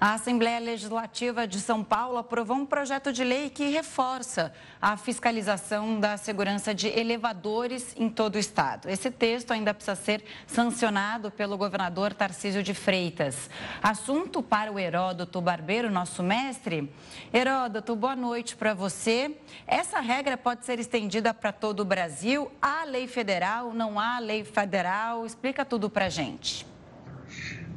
[0.00, 5.98] A Assembleia Legislativa de São Paulo aprovou um projeto de lei que reforça a fiscalização
[5.98, 8.88] da segurança de elevadores em todo o estado.
[8.88, 13.50] Esse texto ainda precisa ser sancionado pelo governador Tarcísio de Freitas.
[13.82, 16.92] Assunto para o Heródoto Barbeiro, nosso mestre.
[17.32, 19.36] Heródoto, boa noite para você.
[19.66, 22.50] Essa regra pode ser estendida para todo o Brasil?
[22.62, 23.74] Há lei federal?
[23.74, 25.26] Não há lei federal?
[25.26, 26.77] Explica tudo para gente.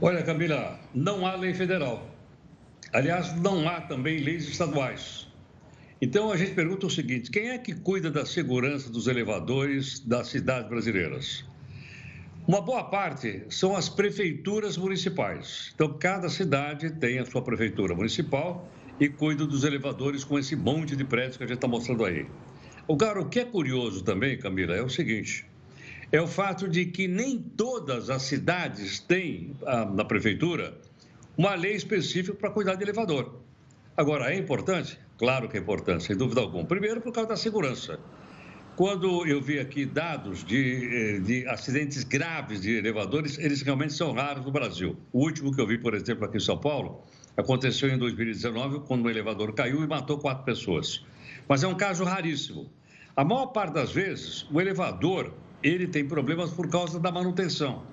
[0.04, 2.10] Olha, Camila, não há lei federal.
[2.92, 5.28] Aliás, não há também leis estaduais.
[6.02, 10.30] Então a gente pergunta o seguinte: quem é que cuida da segurança dos elevadores das
[10.30, 11.46] cidades brasileiras?
[12.48, 15.72] Uma boa parte são as prefeituras municipais.
[15.76, 18.68] Então, cada cidade tem a sua prefeitura municipal
[19.00, 22.26] e cuida dos elevadores com esse monte de prédios que a gente está mostrando aí.
[22.88, 22.98] O
[23.30, 25.46] que é curioso também, Camila, é o seguinte:
[26.12, 30.78] é o fato de que nem todas as cidades têm ah, na prefeitura
[31.38, 33.40] uma lei específica para cuidar de elevador.
[33.96, 35.00] Agora, é importante?
[35.18, 36.66] Claro que é importante, sem dúvida alguma.
[36.66, 38.00] Primeiro, por causa da segurança.
[38.76, 44.12] Quando eu vi aqui dados de, eh, de acidentes graves de elevadores, eles realmente são
[44.14, 44.98] raros no Brasil.
[45.12, 47.04] O último que eu vi, por exemplo, aqui em São Paulo,
[47.38, 51.06] aconteceu em 2019, quando um elevador caiu e matou quatro pessoas.
[51.48, 52.72] Mas é um caso raríssimo.
[53.16, 57.84] A maior parte das vezes, o elevador ele tem problemas por causa da manutenção.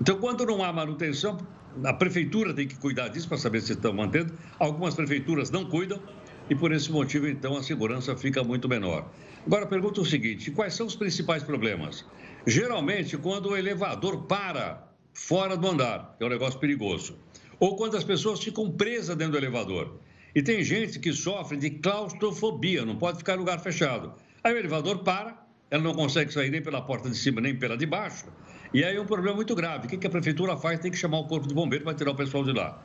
[0.00, 1.38] Então, quando não há manutenção,
[1.82, 4.32] a prefeitura tem que cuidar disso para saber se estão mantendo.
[4.58, 6.00] Algumas prefeituras não cuidam
[6.48, 9.10] e, por esse motivo, então, a segurança fica muito menor.
[9.46, 12.04] Agora, pergunta o seguinte: quais são os principais problemas?
[12.46, 17.16] Geralmente, quando o elevador para fora do andar, que é um negócio perigoso,
[17.58, 19.98] ou quando as pessoas ficam presas dentro do elevador.
[20.34, 24.12] E tem gente que sofre de claustrofobia, não pode ficar em lugar fechado.
[24.42, 27.76] Aí o elevador para, ela não consegue sair nem pela porta de cima nem pela
[27.76, 28.26] de baixo.
[28.72, 29.86] E aí é um problema muito grave.
[29.86, 30.80] O que a prefeitura faz?
[30.80, 32.84] Tem que chamar o corpo de bombeiro para tirar o pessoal de lá.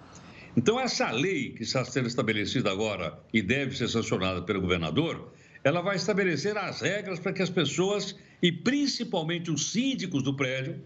[0.55, 5.31] Então, essa lei que está sendo estabelecida agora e deve ser sancionada pelo governador,
[5.63, 10.81] ela vai estabelecer as regras para que as pessoas, e principalmente os síndicos do prédio,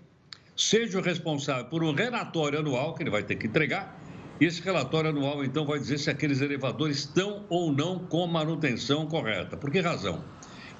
[0.55, 3.99] sejam responsáveis por um relatório anual que ele vai ter que entregar.
[4.39, 9.05] E esse relatório anual, então, vai dizer se aqueles elevadores estão ou não com manutenção
[9.07, 9.55] correta.
[9.55, 10.23] Por que razão?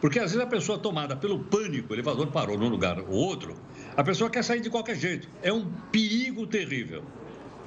[0.03, 3.55] Porque às vezes a pessoa tomada pelo pânico, o elevador parou num lugar ou outro,
[3.95, 5.29] a pessoa quer sair de qualquer jeito.
[5.41, 7.05] É um perigo terrível.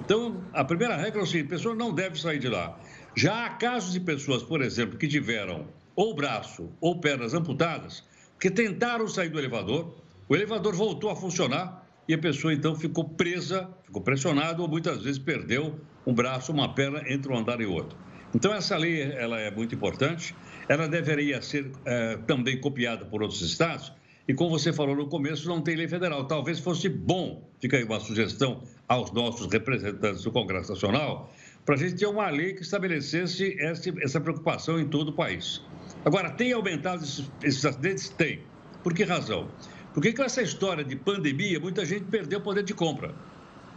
[0.04, 2.78] Então, a primeira regra é o seguinte: a pessoa não deve sair de lá.
[3.14, 8.04] Já há casos de pessoas, por exemplo, que tiveram ou braço ou pernas amputadas,
[8.38, 9.94] que tentaram sair do elevador,
[10.28, 15.02] o elevador voltou a funcionar e a pessoa então ficou presa, ficou pressionada ou muitas
[15.02, 17.96] vezes perdeu um braço, uma perna entre um andar e outro.
[18.34, 20.34] Então, essa lei ela é muito importante
[20.68, 23.92] ela deveria ser é, também copiada por outros estados.
[24.28, 26.24] E como você falou no começo, não tem lei federal.
[26.26, 31.32] Talvez fosse bom, fica aí uma sugestão aos nossos representantes do Congresso Nacional,
[31.64, 35.62] para a gente ter uma lei que estabelecesse essa preocupação em todo o país.
[36.04, 38.08] Agora, tem aumentado esses, esses acidentes?
[38.08, 38.40] Tem.
[38.82, 39.48] Por que razão?
[39.94, 43.14] Porque com essa história de pandemia, muita gente perdeu o poder de compra.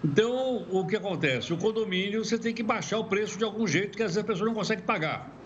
[0.03, 1.53] Então, o que acontece?
[1.53, 4.23] O condomínio, você tem que baixar o preço de algum jeito que às vezes a
[4.23, 5.38] pessoa não consegue pagar.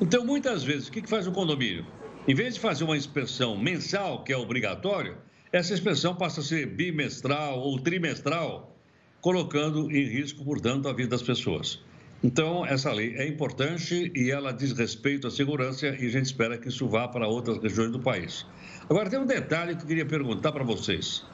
[0.00, 1.84] Então, muitas vezes, o que faz o condomínio?
[2.26, 5.18] Em vez de fazer uma inspeção mensal, que é obrigatório,
[5.52, 8.74] essa inspeção passa a ser bimestral ou trimestral,
[9.20, 11.82] colocando em risco, portanto, a vida das pessoas.
[12.22, 16.56] Então, essa lei é importante e ela diz respeito à segurança e a gente espera
[16.56, 18.46] que isso vá para outras regiões do país.
[18.88, 21.24] Agora, tem um detalhe que eu queria perguntar para vocês.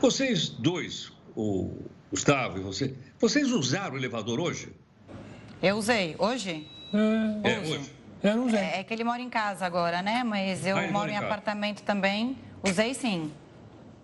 [0.00, 1.70] Vocês dois, o
[2.10, 4.68] Gustavo e você, vocês usaram o elevador hoje?
[5.62, 6.14] Eu usei.
[6.18, 6.73] Hoje?
[6.94, 7.90] É, é hoje.
[8.22, 8.60] Eu não usei.
[8.60, 10.24] É, é, que ele mora em casa agora, né?
[10.24, 12.38] Mas eu ah, moro em, em apartamento também.
[12.62, 13.30] Usei sim.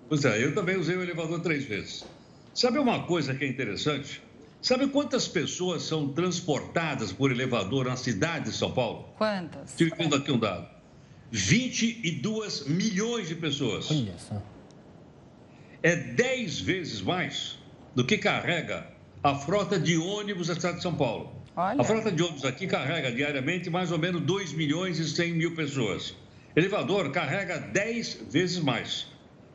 [0.09, 2.05] Pois é, eu também usei o elevador três vezes.
[2.53, 4.21] Sabe uma coisa que é interessante?
[4.61, 9.09] Sabe quantas pessoas são transportadas por elevador na cidade de São Paulo?
[9.17, 9.71] Quantas?
[9.71, 10.69] Estive vendo aqui um dado.
[11.31, 13.91] 22 milhões de pessoas.
[13.91, 14.43] Olha só.
[15.83, 17.59] É 10 vezes mais
[17.95, 18.87] do que carrega
[19.23, 21.40] a frota de ônibus da cidade de São Paulo.
[21.57, 21.81] Olha.
[21.81, 25.55] A frota de ônibus aqui carrega diariamente mais ou menos 2 milhões e 100 mil
[25.55, 26.15] pessoas.
[26.55, 29.07] Elevador carrega 10 vezes mais.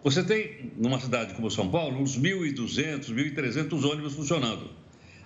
[0.04, 4.70] Você tem, numa cidade como São Paulo, uns 1.200, 1.300 ônibus funcionando.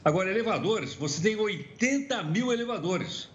[0.05, 3.29] Agora, elevadores, você tem 80 mil elevadores.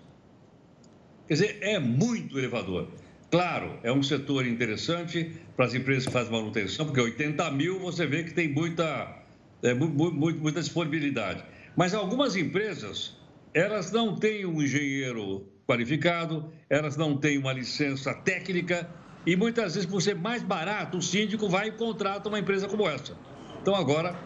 [1.29, 2.89] Quer dizer, é muito elevador.
[3.31, 8.07] Claro, é um setor interessante para as empresas que fazem manutenção, porque 80 mil você
[8.07, 9.23] vê que tem muita,
[9.63, 11.45] é, muita disponibilidade.
[11.77, 13.17] Mas algumas empresas
[13.55, 18.91] elas não têm um engenheiro qualificado, elas não têm uma licença técnica
[19.25, 22.87] e muitas vezes, por ser mais barato, o síndico vai e contrata uma empresa como
[22.87, 23.17] essa.
[23.63, 24.19] Então, agora,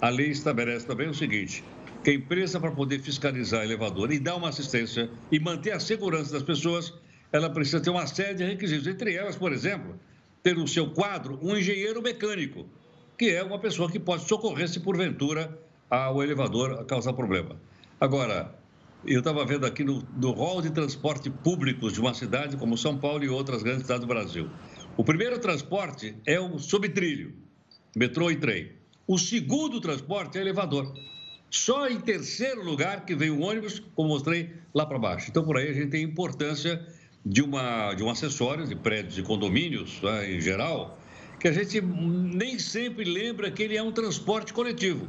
[0.00, 1.64] a lei estabelece também o seguinte:
[2.04, 6.32] que a empresa, para poder fiscalizar elevador e dar uma assistência e manter a segurança
[6.32, 6.92] das pessoas,
[7.32, 8.86] ela precisa ter uma série de requisitos.
[8.86, 9.98] Entre elas, por exemplo,
[10.42, 12.66] ter no seu quadro um engenheiro mecânico,
[13.18, 15.58] que é uma pessoa que pode socorrer se porventura
[16.12, 17.56] o elevador causar problema.
[18.00, 18.54] Agora,
[19.06, 22.96] eu estava vendo aqui no, no rol de transporte públicos de uma cidade como São
[22.96, 24.48] Paulo e outras grandes cidades do Brasil.
[24.96, 27.34] O primeiro transporte é o subtrilho,
[27.96, 28.72] metrô e trem.
[29.06, 30.94] O segundo transporte é elevador.
[31.50, 35.30] Só em terceiro lugar que vem o ônibus, como mostrei lá para baixo.
[35.30, 36.84] Então, por aí a gente tem importância
[37.24, 40.98] de, uma, de um acessório de prédios e condomínios, né, em geral,
[41.38, 45.08] que a gente nem sempre lembra que ele é um transporte coletivo.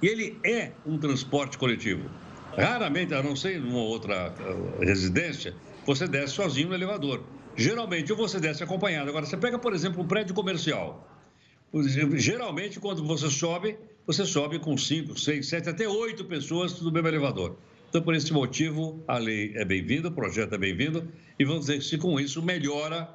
[0.00, 2.08] E ele é um transporte coletivo.
[2.56, 7.24] Raramente, a não ser em uma outra uh, residência, você desce sozinho no elevador.
[7.56, 9.10] Geralmente, ou você desce acompanhado.
[9.10, 11.08] Agora, você pega, por exemplo, um prédio comercial.
[12.14, 13.76] Geralmente, quando você sobe,
[14.06, 17.56] você sobe com 5, 6, 7, até 8 pessoas no mesmo elevador.
[17.88, 21.78] Então, por esse motivo, a lei é bem-vinda, o projeto é bem-vindo, e vamos dizer
[21.78, 23.08] que com isso melhora,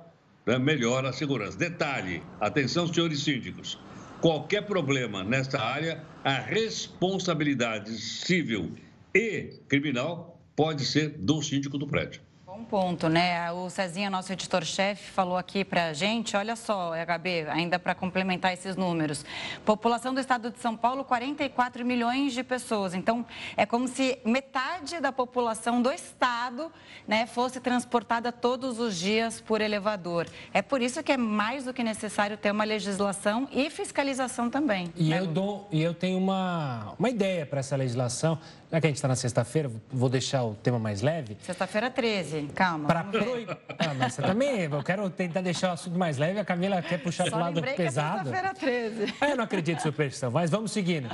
[0.46, 1.58] né, melhora a segurança.
[1.58, 3.78] Detalhe, atenção, senhores síndicos,
[4.22, 8.72] qualquer problema nesta área, a responsabilidade civil
[9.14, 12.22] e criminal pode ser do síndico do prédio.
[12.60, 13.50] Bom ponto, né?
[13.54, 18.52] O Cezinha, nosso editor-chefe, falou aqui para a gente, olha só, HB, ainda para complementar
[18.52, 19.24] esses números.
[19.64, 22.94] População do estado de São Paulo, 44 milhões de pessoas.
[22.94, 26.70] Então, é como se metade da população do estado
[27.08, 30.28] né, fosse transportada todos os dias por elevador.
[30.54, 34.92] É por isso que é mais do que necessário ter uma legislação e fiscalização também.
[34.98, 35.20] E, né?
[35.20, 38.38] eu, dou, e eu tenho uma, uma ideia para essa legislação.
[38.72, 41.36] Já que a gente está na sexta-feira, vou deixar o tema mais leve.
[41.42, 42.88] Sexta-feira 13, calma.
[42.88, 43.58] Pra proibir.
[43.80, 46.40] Ah, mas você também, eu quero tentar deixar o assunto mais leve.
[46.40, 48.30] A Camila quer puxar para o lado pesado.
[48.30, 49.14] É sexta-feira 13.
[49.22, 51.10] É, eu não acredito em superstição, mas vamos seguindo.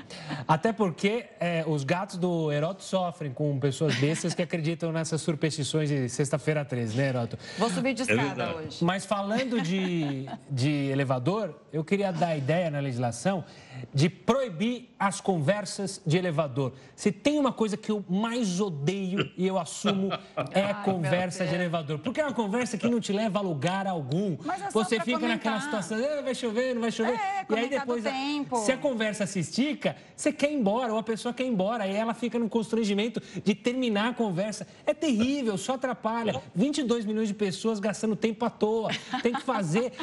[0.45, 5.87] Até porque é, os gatos do Heroto sofrem com pessoas bestas que acreditam nessas superstições
[5.87, 7.39] de sexta-feira 13, né, Heroto?
[7.57, 8.83] Vou subir de escada é hoje.
[8.83, 13.45] Mas falando de, de elevador, eu queria dar a ideia na legislação
[13.93, 16.73] de proibir as conversas de elevador.
[16.95, 20.11] Se tem uma coisa que eu mais odeio e eu assumo
[20.51, 21.99] é Ai, conversa de elevador.
[21.99, 24.33] Porque é uma conversa que não te leva a lugar algum.
[24.33, 25.29] É Você fica comentar.
[25.29, 27.13] naquela situação, ah, vai chover, não vai chover.
[27.13, 28.03] É, e aí depois,
[28.63, 31.87] se a conversa se estica, você quer ir embora, ou a pessoa quer ir embora,
[31.87, 34.67] e ela fica no constrangimento de terminar a conversa.
[34.85, 36.41] É terrível, só atrapalha.
[36.53, 38.89] 22 milhões de pessoas gastando tempo à toa.
[39.21, 39.93] Tem que fazer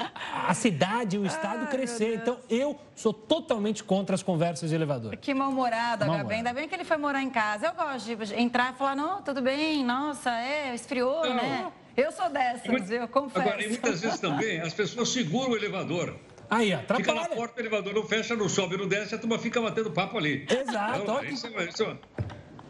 [0.47, 2.19] a cidade, o estado crescer.
[2.23, 5.17] Então, eu sou totalmente contra as conversas de elevador.
[5.17, 7.67] Que mal-humorado, mal Ainda bem que ele foi morar em casa.
[7.67, 11.35] Eu gosto de entrar e falar, não, tudo bem, nossa, é, esfriou, não.
[11.35, 11.73] né?
[11.97, 13.41] Eu sou dessas, eu confesso.
[13.41, 16.17] Agora, e muitas vezes também as pessoas seguram o elevador.
[16.49, 17.05] Aí, atrapalha.
[17.05, 19.91] Fica na porta, o elevador não fecha, não sobe, não desce, a turma fica batendo
[19.91, 20.47] papo ali.
[20.51, 21.01] Exato.
[21.01, 21.99] Então, isso, é, isso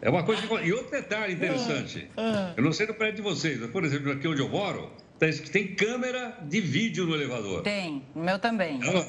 [0.01, 0.41] é uma coisa...
[0.45, 0.53] Que...
[0.65, 2.09] E outro detalhe interessante.
[2.17, 2.53] Ah, ah.
[2.57, 4.91] Eu não sei no prédio de vocês, mas, por exemplo, aqui onde eu moro,
[5.51, 7.61] tem câmera de vídeo no elevador.
[7.61, 8.75] Tem, o meu também.
[8.75, 9.05] Então,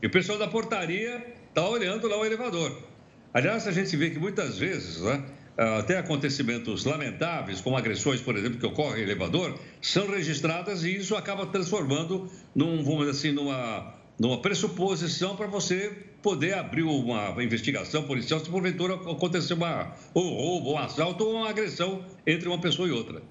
[0.00, 2.87] e o pessoal da portaria está olhando lá o elevador.
[3.32, 5.22] Aliás, a gente vê que muitas vezes, né,
[5.56, 11.16] até acontecimentos lamentáveis, como agressões, por exemplo, que ocorrem em elevador, são registradas e isso
[11.16, 18.40] acaba transformando num, vamos assim, numa, numa pressuposição para você poder abrir uma investigação policial
[18.40, 22.92] se porventura acontecer uma, um roubo, um assalto ou uma agressão entre uma pessoa e
[22.92, 23.22] outra.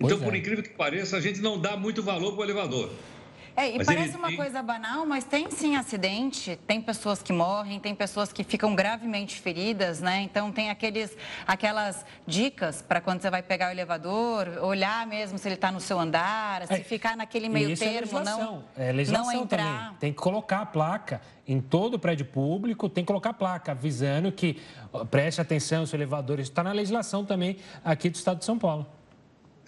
[0.00, 0.20] Então, é.
[0.20, 2.90] por incrível que pareça, a gente não dá muito valor para o elevador.
[3.56, 4.36] É, e mas parece ele, uma ele...
[4.36, 9.40] coisa banal, mas tem sim acidente, tem pessoas que morrem, tem pessoas que ficam gravemente
[9.40, 10.22] feridas, né?
[10.22, 15.46] Então tem aqueles, aquelas dicas para quando você vai pegar o elevador, olhar mesmo se
[15.46, 18.90] ele está no seu andar, se é, ficar naquele meio é termo, é não, é
[18.90, 19.84] legislação não entrar.
[19.84, 19.98] Também.
[20.00, 23.72] Tem que colocar a placa em todo o prédio público, tem que colocar a placa
[23.72, 24.60] avisando que
[25.10, 28.86] preste atenção, se o elevador está na legislação também aqui do Estado de São Paulo.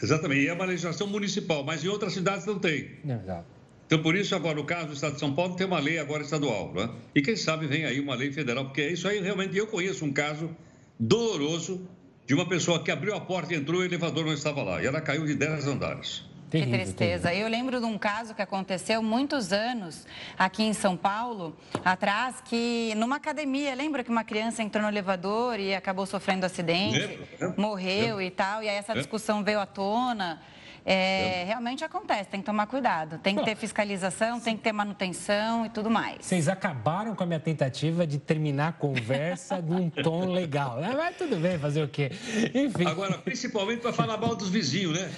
[0.03, 2.99] Exatamente, e é uma legislação municipal, mas em outras cidades não tem.
[3.05, 3.56] Exato.
[3.87, 6.23] Então, por isso, agora, no caso do Estado de São Paulo, tem uma lei agora
[6.23, 6.91] estadual, né?
[7.15, 10.13] E quem sabe vem aí uma lei federal, porque isso aí realmente eu conheço um
[10.13, 10.51] caso
[10.99, 11.89] doloroso
[12.27, 14.83] de uma pessoa que abriu a porta e entrou e o elevador não estava lá.
[14.83, 16.25] E ela caiu de 10 andares.
[16.51, 17.29] Terrível, que tristeza.
[17.29, 17.47] Terrível.
[17.47, 20.05] Eu lembro de um caso que aconteceu muitos anos
[20.37, 25.61] aqui em São Paulo, atrás, que numa academia, lembra que uma criança entrou no elevador
[25.61, 28.23] e acabou sofrendo acidente, lembro, lembro, morreu lembro.
[28.23, 30.41] e tal, e aí essa discussão veio à tona.
[30.89, 33.19] É, realmente acontece, tem que tomar cuidado.
[33.19, 36.19] Tem que ter fiscalização, tem que ter manutenção e tudo mais.
[36.21, 40.79] Vocês acabaram com a minha tentativa de terminar a conversa num tom legal.
[40.83, 42.13] É, mas tudo bem, fazer o quê?
[42.55, 42.87] Enfim.
[42.87, 45.11] Agora, principalmente para falar mal dos vizinhos, né?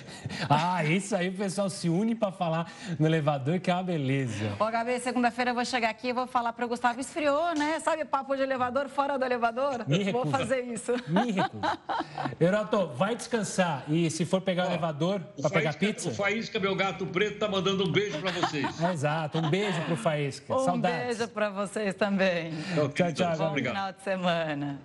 [0.48, 4.56] Ah, isso aí o pessoal se une para falar no elevador, que é uma beleza.
[4.58, 7.78] Ô, Gabi, segunda-feira eu vou chegar aqui e vou falar para o Gustavo, esfriou, né?
[7.80, 9.84] Sabe papo de elevador fora do elevador?
[9.86, 10.12] Me recusa.
[10.12, 10.92] Vou fazer isso.
[11.08, 11.60] Me recuso.
[12.40, 16.08] Heroto, vai descansar e se for pegar Ó, o elevador para pegar pizza...
[16.08, 18.80] O Faísca, meu gato preto, tá mandando um beijo para vocês.
[18.92, 20.54] Exato, um beijo pro Faísca.
[20.54, 21.18] Um Saudades.
[21.18, 22.52] beijo para vocês também.
[22.94, 23.36] tchau, tchau.
[23.36, 24.80] Bom final de semana.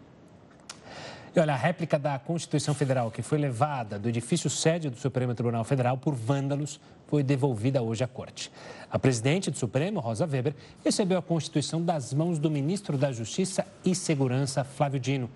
[1.35, 5.33] E olha, a réplica da Constituição Federal que foi levada do edifício sede do Supremo
[5.33, 8.51] Tribunal Federal por vândalos foi devolvida hoje à Corte.
[8.91, 10.53] A presidente do Supremo, Rosa Weber,
[10.85, 15.27] recebeu a Constituição das mãos do ministro da Justiça e Segurança, Flávio Dino.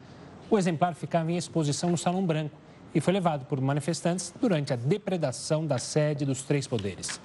[0.51, 4.75] O exemplar ficava em exposição no Salão Branco e foi levado por manifestantes durante a
[4.75, 7.19] depredação da sede dos três poderes.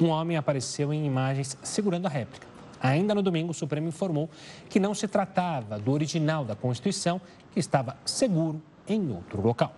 [0.00, 2.46] Um homem apareceu em imagens segurando a réplica.
[2.80, 4.28] Ainda no domingo, o Supremo informou
[4.68, 7.20] que não se tratava do original da Constituição,
[7.52, 9.72] que estava seguro em outro local.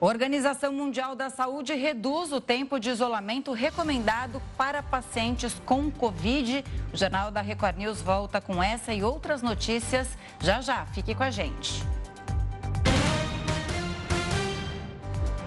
[0.00, 6.64] Organização Mundial da Saúde reduz o tempo de isolamento recomendado para pacientes com Covid.
[6.92, 10.08] O Jornal da Record News volta com essa e outras notícias.
[10.40, 12.01] Já já, fique com a gente.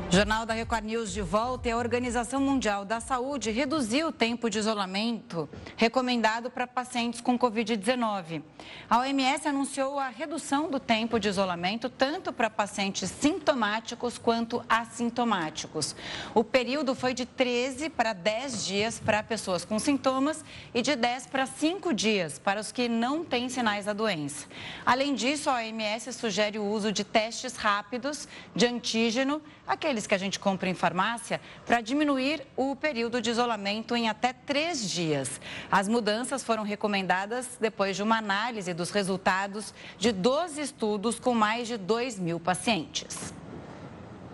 [0.10, 4.50] Jornal da Record News de volta e a Organização Mundial da Saúde reduziu o tempo
[4.50, 8.42] de isolamento recomendado para pacientes com Covid-19.
[8.90, 15.96] A OMS anunciou a redução do tempo de isolamento tanto para pacientes sintomáticos quanto assintomáticos.
[16.34, 21.28] O período foi de 13 para 10 dias para pessoas com sintomas e de 10
[21.28, 24.46] para 5 dias para os que não têm sinais da doença.
[24.86, 30.18] Além disso, a OMS sugere o uso de testes rápidos de antígeno, aqueles que a
[30.18, 35.40] gente compra em farmácia para diminuir o período de isolamento em até três dias.
[35.72, 41.68] As mudanças foram recomendadas depois de uma análise dos resultados de 12 estudos com mais
[41.68, 43.34] de 2 mil pacientes.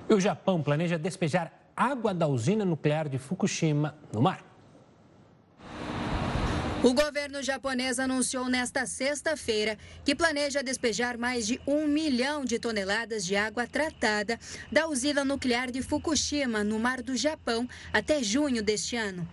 [0.10, 4.51] O Japão planeja despejar água da usina nuclear de Fukushima no mar.
[6.84, 13.24] O governo japonês anunciou nesta sexta-feira que planeja despejar mais de um milhão de toneladas
[13.24, 14.40] de água tratada
[14.72, 19.30] da usina nuclear de Fukushima, no Mar do Japão, até junho deste ano.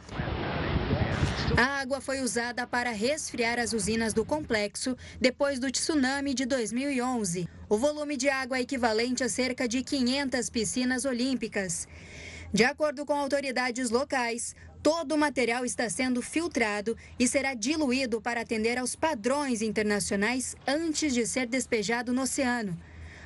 [1.57, 7.49] A água foi usada para resfriar as usinas do complexo depois do tsunami de 2011.
[7.67, 11.89] O volume de água é equivalente a cerca de 500 piscinas olímpicas.
[12.53, 18.43] De acordo com autoridades locais, Todo o material está sendo filtrado e será diluído para
[18.43, 22.79] atender aos padrões internacionais antes de ser despejado no oceano.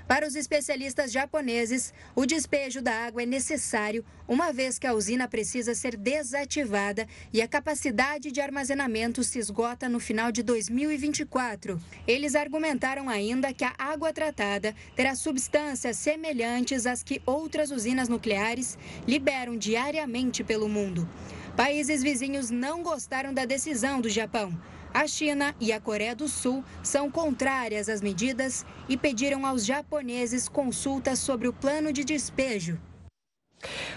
[0.09, 5.29] Para os especialistas japoneses, o despejo da água é necessário, uma vez que a usina
[5.29, 11.81] precisa ser desativada e a capacidade de armazenamento se esgota no final de 2024.
[12.07, 18.77] Eles argumentaram ainda que a água tratada terá substâncias semelhantes às que outras usinas nucleares
[19.07, 21.09] liberam diariamente pelo mundo.
[21.57, 24.59] Países vizinhos não gostaram da decisão do Japão.
[24.93, 30.49] A China e a Coreia do Sul são contrárias às medidas e pediram aos japoneses
[30.49, 32.81] consultas sobre o plano de despejo.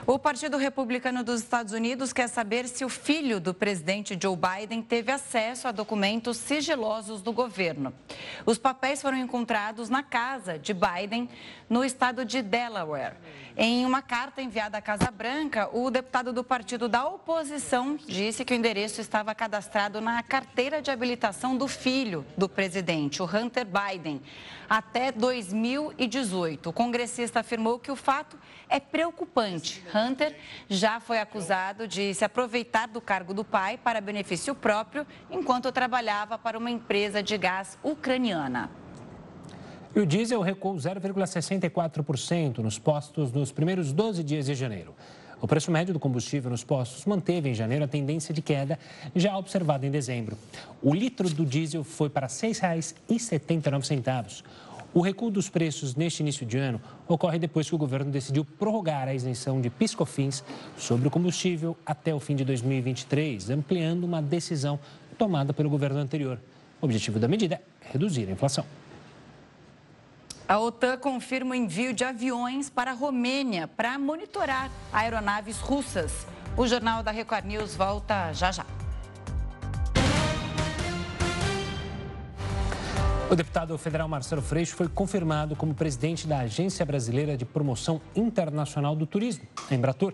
[0.07, 4.81] O Partido Republicano dos Estados Unidos quer saber se o filho do presidente Joe Biden
[4.81, 7.93] teve acesso a documentos sigilosos do governo.
[8.45, 11.27] Os papéis foram encontrados na casa de Biden,
[11.67, 13.15] no estado de Delaware.
[13.57, 18.53] Em uma carta enviada à Casa Branca, o deputado do partido da oposição disse que
[18.53, 24.21] o endereço estava cadastrado na carteira de habilitação do filho do presidente, o Hunter Biden,
[24.69, 26.69] até 2018.
[26.69, 28.37] O congressista afirmou que o fato
[28.69, 29.83] é preocupante.
[29.93, 30.35] Hunter
[30.69, 36.37] já foi acusado de se aproveitar do cargo do pai para benefício próprio enquanto trabalhava
[36.37, 38.69] para uma empresa de gás ucraniana.
[39.95, 44.93] E o diesel recuou 0,64% nos postos nos primeiros 12 dias de janeiro.
[45.41, 48.79] O preço médio do combustível nos postos manteve em janeiro a tendência de queda
[49.15, 50.37] já observada em dezembro.
[50.81, 54.43] O litro do diesel foi para R$ 6,79.
[54.95, 59.09] O recuo dos preços neste início de ano ocorre depois que o governo decidiu prorrogar
[59.09, 60.41] a isenção de piscofins
[60.77, 64.79] sobre o combustível até o fim de 2023, ampliando uma decisão
[65.17, 66.39] tomada pelo governo anterior.
[66.81, 68.65] O objetivo da medida é reduzir a inflação.
[70.47, 76.25] A OTAN confirma o envio de aviões para a Romênia para monitorar aeronaves russas.
[76.55, 78.65] O Jornal da Record News volta já já.
[83.27, 88.95] O deputado federal Marcelo Freixo foi confirmado como presidente da Agência Brasileira de Promoção Internacional
[88.95, 90.13] do Turismo, a Embratur.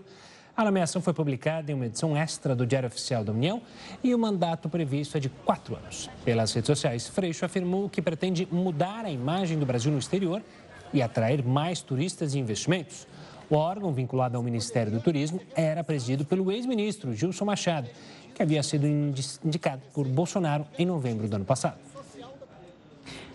[0.56, 3.60] A nomeação foi publicada em uma edição extra do Diário Oficial da União
[4.02, 6.08] e o mandato previsto é de quatro anos.
[6.24, 10.42] Pelas redes sociais, Freixo afirmou que pretende mudar a imagem do Brasil no exterior
[10.90, 13.06] e atrair mais turistas e investimentos.
[13.50, 17.90] O órgão vinculado ao Ministério do Turismo era presidido pelo ex-ministro Gilson Machado,
[18.34, 21.91] que havia sido indicado por Bolsonaro em novembro do ano passado.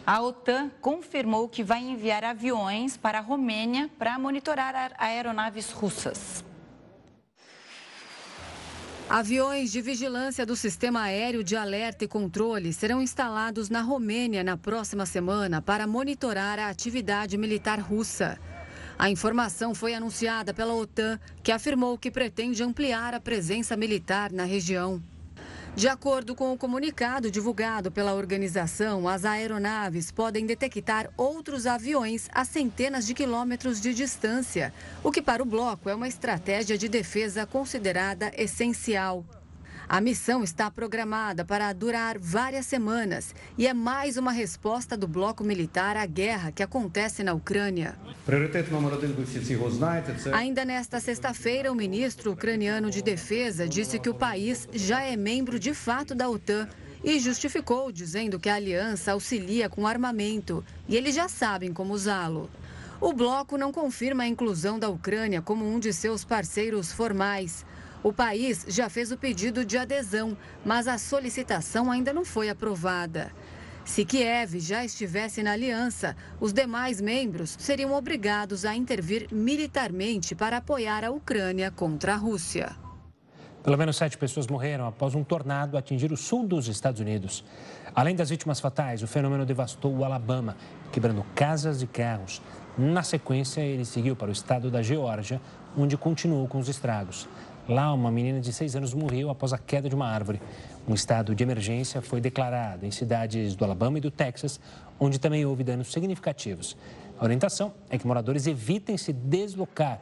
[0.10, 6.46] A OTAN confirmou que vai enviar aviões para a Romênia para monitorar aeronaves russas.
[9.10, 14.56] Aviões de vigilância do sistema aéreo de alerta e controle serão instalados na Romênia na
[14.56, 18.40] próxima semana para monitorar a atividade militar russa.
[18.98, 24.46] A informação foi anunciada pela OTAN, que afirmou que pretende ampliar a presença militar na
[24.46, 25.04] região.
[25.78, 32.44] De acordo com o comunicado divulgado pela organização, as aeronaves podem detectar outros aviões a
[32.44, 34.74] centenas de quilômetros de distância,
[35.04, 39.24] o que para o bloco é uma estratégia de defesa considerada essencial.
[39.90, 45.46] A missão está programada para durar várias semanas e é mais uma resposta do bloco
[45.46, 47.96] militar à guerra que acontece na Ucrânia.
[50.34, 55.58] Ainda nesta sexta-feira, o ministro ucraniano de Defesa disse que o país já é membro
[55.58, 56.68] de fato da OTAN
[57.02, 62.50] e justificou dizendo que a aliança auxilia com armamento e eles já sabem como usá-lo.
[63.00, 67.64] O bloco não confirma a inclusão da Ucrânia como um de seus parceiros formais.
[68.04, 73.32] O país já fez o pedido de adesão, mas a solicitação ainda não foi aprovada.
[73.84, 80.58] Se Kiev já estivesse na aliança, os demais membros seriam obrigados a intervir militarmente para
[80.58, 82.76] apoiar a Ucrânia contra a Rússia.
[83.64, 87.44] Pelo menos sete pessoas morreram após um tornado atingir o sul dos Estados Unidos.
[87.96, 90.56] Além das vítimas fatais, o fenômeno devastou o Alabama,
[90.92, 92.42] quebrando casas e carros.
[92.78, 95.42] Na sequência, ele seguiu para o estado da Geórgia,
[95.78, 97.28] onde continuou com os estragos.
[97.68, 100.42] Lá, uma menina de seis anos morreu após a queda de uma árvore.
[100.88, 104.58] Um estado de emergência foi declarado em cidades do Alabama e do Texas,
[104.98, 106.78] onde também houve danos significativos.
[107.20, 110.00] A orientação é que moradores evitem se deslocar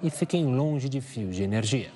[0.00, 1.90] e fiquem longe de fios de energia.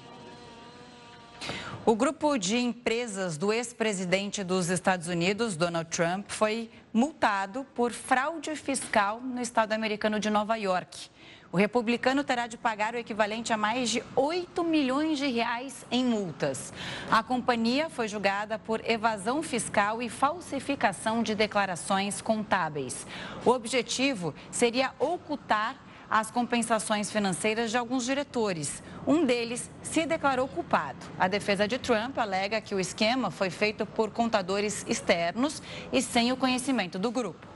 [1.86, 8.54] O grupo de empresas do ex-presidente dos Estados Unidos, Donald Trump, foi multado por fraude
[8.56, 11.10] fiscal no estado americano de Nova York.
[11.52, 16.02] O republicano terá de pagar o equivalente a mais de 8 milhões de reais em
[16.02, 16.72] multas.
[17.10, 23.06] A companhia foi julgada por evasão fiscal e falsificação de declarações contábeis.
[23.44, 25.76] O objetivo seria ocultar
[26.08, 28.82] as compensações financeiras de alguns diretores.
[29.06, 31.04] Um deles se declarou culpado.
[31.18, 36.32] A defesa de Trump alega que o esquema foi feito por contadores externos e sem
[36.32, 37.52] o conhecimento do grupo.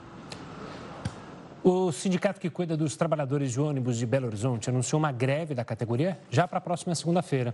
[1.68, 5.64] O sindicato que cuida dos trabalhadores de ônibus de Belo Horizonte anunciou uma greve da
[5.64, 7.52] categoria já para a próxima segunda-feira.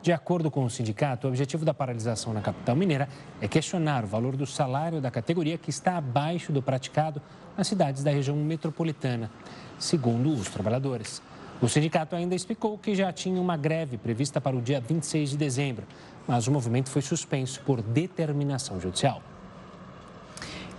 [0.00, 3.10] De acordo com o sindicato, o objetivo da paralisação na capital mineira
[3.42, 7.20] é questionar o valor do salário da categoria que está abaixo do praticado
[7.54, 9.30] nas cidades da região metropolitana,
[9.78, 11.20] segundo os trabalhadores.
[11.60, 15.36] O sindicato ainda explicou que já tinha uma greve prevista para o dia 26 de
[15.36, 15.86] dezembro,
[16.26, 19.20] mas o movimento foi suspenso por determinação judicial.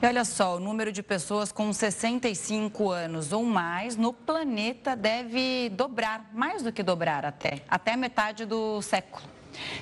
[0.03, 5.69] E olha só, o número de pessoas com 65 anos ou mais no planeta deve
[5.69, 9.23] dobrar, mais do que dobrar até, até metade do século.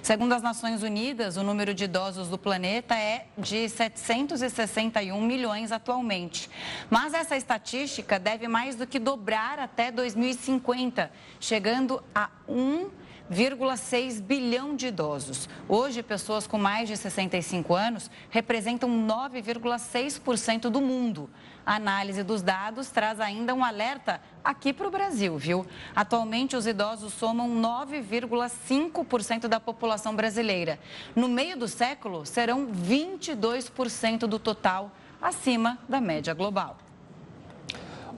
[0.03, 6.47] Segundo as Nações Unidas, o número de idosos do planeta é de 761 milhões atualmente.
[6.87, 13.00] Mas essa estatística deve mais do que dobrar até 2050, chegando a 1
[13.31, 15.47] 1,6 bilhão de idosos.
[15.69, 21.29] Hoje, pessoas com mais de 65 anos representam 9,6% do mundo.
[21.65, 25.65] A análise dos dados traz ainda um alerta aqui para o Brasil, viu?
[25.95, 30.77] Atualmente, os idosos somam 9,5% da população brasileira.
[31.15, 36.77] No meio do século, serão 22% do total, acima da média global.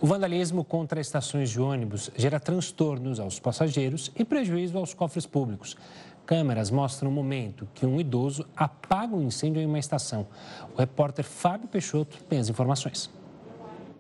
[0.04, 5.78] O vandalismo contra estações de ônibus gera transtornos aos passageiros e prejuízo aos cofres públicos.
[6.26, 10.28] Câmeras mostram o momento que um idoso apaga um incêndio em uma estação.
[10.76, 13.10] O repórter Fábio Peixoto tem as informações.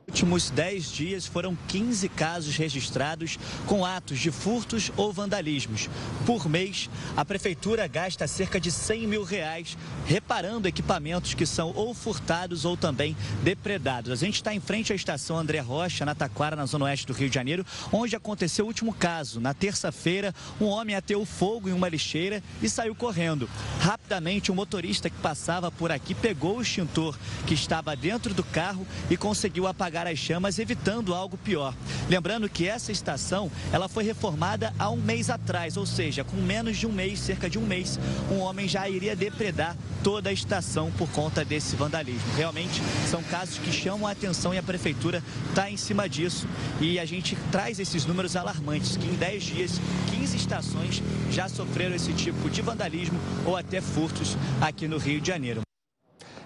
[0.08, 5.90] Últimos 10 dias foram 15 casos registrados com atos de furtos ou vandalismos.
[6.26, 11.94] Por mês, a prefeitura gasta cerca de 100 mil reais reparando equipamentos que são ou
[11.94, 14.12] furtados ou também depredados.
[14.12, 17.14] A gente está em frente à estação André Rocha, na Taquara, na zona oeste do
[17.14, 19.40] Rio de Janeiro, onde aconteceu o último caso.
[19.40, 23.50] Na terça-feira, um homem ateou fogo em uma lixeira e saiu correndo.
[23.80, 28.44] Rapidamente, o um motorista que passava por aqui pegou o extintor que estava dentro do
[28.44, 31.76] carro e conseguiu apagar apagar as chamas, evitando algo pior.
[32.10, 36.78] Lembrando que essa estação ela foi reformada há um mês atrás, ou seja, com menos
[36.78, 38.00] de um mês, cerca de um mês,
[38.32, 42.34] um homem já iria depredar toda a estação por conta desse vandalismo.
[42.36, 46.48] Realmente são casos que chamam a atenção e a prefeitura está em cima disso.
[46.82, 51.96] E a gente traz esses números alarmantes, que em 10 dias, 15 estações já sofreram
[51.96, 55.62] esse tipo de vandalismo ou até furtos aqui no Rio de Janeiro.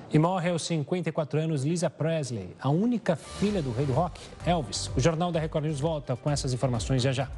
[0.09, 4.89] E morre aos 54 anos Lisa Presley, a única filha do rei do rock, Elvis.
[4.95, 7.29] O Jornal da Record News volta com essas informações já já.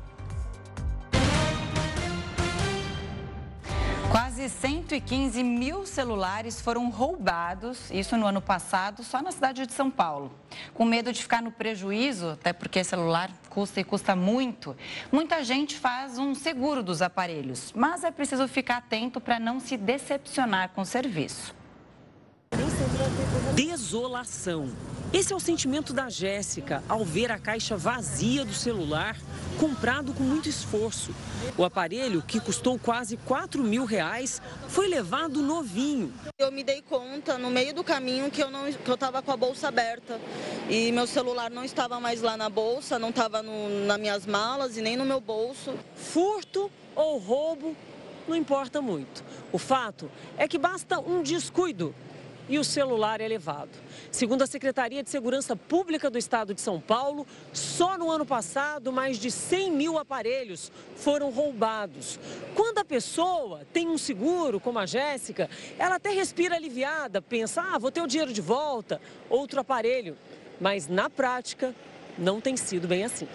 [4.11, 9.89] Quase 115 mil celulares foram roubados, isso no ano passado, só na cidade de São
[9.89, 10.31] Paulo.
[10.71, 14.77] Com medo de ficar no prejuízo, até porque celular custa e custa muito,
[15.11, 19.75] muita gente faz um seguro dos aparelhos, mas é preciso ficar atento para não se
[19.75, 21.58] decepcionar com o serviço.
[23.55, 24.69] Desolação.
[25.11, 29.17] Esse é o sentimento da Jéssica ao ver a caixa vazia do celular,
[29.59, 31.11] comprado com muito esforço.
[31.57, 36.13] O aparelho, que custou quase 4 mil reais, foi levado novinho.
[36.37, 39.31] Eu me dei conta no meio do caminho que eu não que eu estava com
[39.31, 40.19] a bolsa aberta
[40.69, 44.81] e meu celular não estava mais lá na bolsa, não estava nas minhas malas e
[44.81, 45.73] nem no meu bolso.
[45.95, 47.75] Furto ou roubo,
[48.27, 49.23] não importa muito.
[49.51, 51.95] O fato é que basta um descuido
[52.49, 53.69] e o celular é levado.
[54.11, 58.91] Segundo a Secretaria de Segurança Pública do Estado de São Paulo, só no ano passado,
[58.91, 62.19] mais de 100 mil aparelhos foram roubados.
[62.55, 67.77] Quando a pessoa tem um seguro, como a Jéssica, ela até respira aliviada, pensa, ah,
[67.77, 70.17] vou ter o dinheiro de volta, outro aparelho.
[70.59, 71.73] Mas na prática,
[72.17, 73.27] não tem sido bem assim.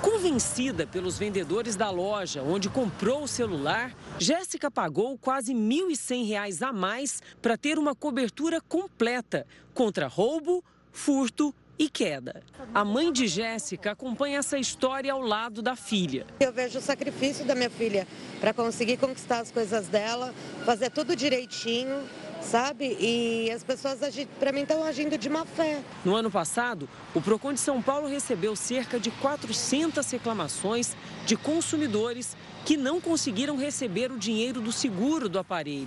[0.00, 6.72] Convencida pelos vendedores da loja onde comprou o celular, Jéssica pagou quase R$ 1.100 a
[6.72, 12.42] mais para ter uma cobertura completa contra roubo, furto e queda.
[12.72, 16.26] A mãe de Jéssica acompanha essa história ao lado da filha.
[16.40, 18.06] Eu vejo o sacrifício da minha filha
[18.40, 22.02] para conseguir conquistar as coisas dela, fazer tudo direitinho
[22.44, 22.96] sabe?
[23.00, 23.98] E as pessoas,
[24.38, 25.80] para mim, estão agindo de má fé.
[26.04, 30.94] No ano passado, o Procon de São Paulo recebeu cerca de 400 reclamações
[31.26, 35.86] de consumidores que não conseguiram receber o dinheiro do seguro do aparelho.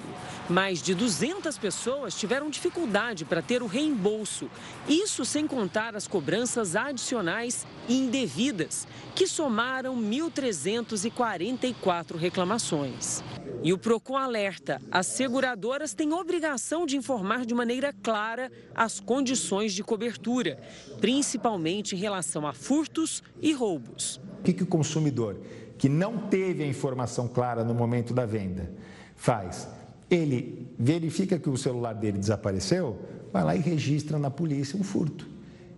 [0.50, 4.50] Mais de 200 pessoas tiveram dificuldade para ter o reembolso.
[4.88, 13.24] Isso sem contar as cobranças adicionais e indevidas, que somaram 1.344 reclamações.
[13.64, 19.74] E o Procon alerta: as seguradoras têm obrigação de informar de maneira clara as condições
[19.74, 20.60] de cobertura,
[21.02, 24.22] principalmente em relação a furtos e roubos.
[24.40, 25.42] O que, que o consumidor
[25.78, 28.72] que não teve a informação clara no momento da venda
[29.16, 29.68] faz?
[30.10, 32.98] Ele verifica que o celular dele desapareceu,
[33.32, 35.37] vai lá e registra na polícia um furto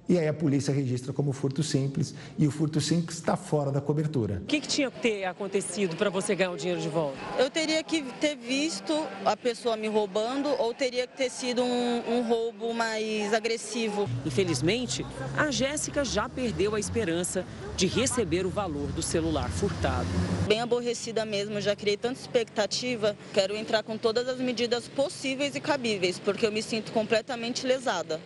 [0.09, 3.79] e aí a polícia registra como furto simples e o furto simples está fora da
[3.79, 4.41] cobertura.
[4.41, 7.15] O que, que tinha que ter acontecido para você ganhar o dinheiro de volta?
[7.37, 12.01] Eu teria que ter visto a pessoa me roubando ou teria que ter sido um,
[12.09, 14.09] um roubo mais agressivo.
[14.25, 15.05] Infelizmente,
[15.37, 17.45] a Jéssica já perdeu a esperança
[17.77, 20.07] de receber o valor do celular furtado.
[20.47, 25.61] Bem aborrecida mesmo, já criei tanta expectativa, quero entrar com todas as medidas possíveis e
[25.61, 28.19] cabíveis, porque eu me sinto completamente lesada.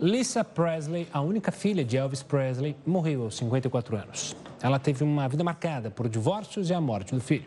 [0.00, 4.34] Lisa Presley, a única filha de Elvis Presley, morreu aos 54 anos.
[4.62, 7.44] Ela teve uma vida marcada por divórcios e a morte do filho.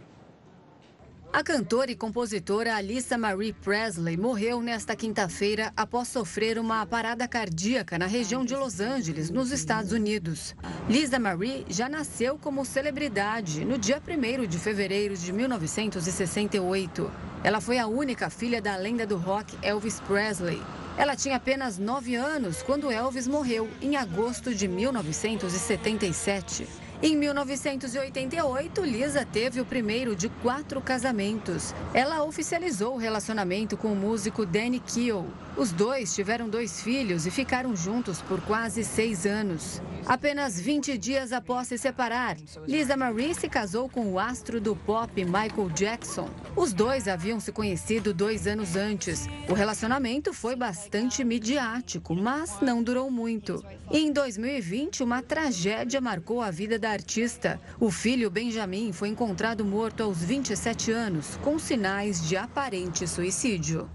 [1.34, 7.97] A cantora e compositora Alissa Marie Presley morreu nesta quinta-feira após sofrer uma parada cardíaca
[7.97, 10.56] na região de Los Angeles, nos Estados Unidos.
[10.88, 17.12] Lisa Marie já nasceu como celebridade no dia 1 de fevereiro de 1968.
[17.43, 20.62] Ela foi a única filha da lenda do rock Elvis Presley.
[20.98, 26.68] Ela tinha apenas 9 anos quando Elvis morreu, em agosto de 1977.
[27.02, 31.76] Em 1988, Lisa teve o primeiro de quatro casamentos.
[31.94, 35.28] Ela oficializou o relacionamento com o músico Danny Keough.
[35.56, 39.82] Os dois tiveram dois filhos e ficaram juntos por quase seis anos.
[40.04, 42.36] Apenas 20 dias após se separar,
[42.68, 46.28] Lisa Marie se casou com o astro do pop Michael Jackson.
[46.56, 49.28] Os dois haviam se conhecido dois anos antes.
[49.47, 53.64] O relacionamento foi bastante midiático, mas não durou muito.
[53.91, 57.62] E em 2020, uma tragédia marcou a vida da artista.
[57.80, 63.88] O filho Benjamin foi encontrado morto aos 27 anos, com sinais de aparente suicídio.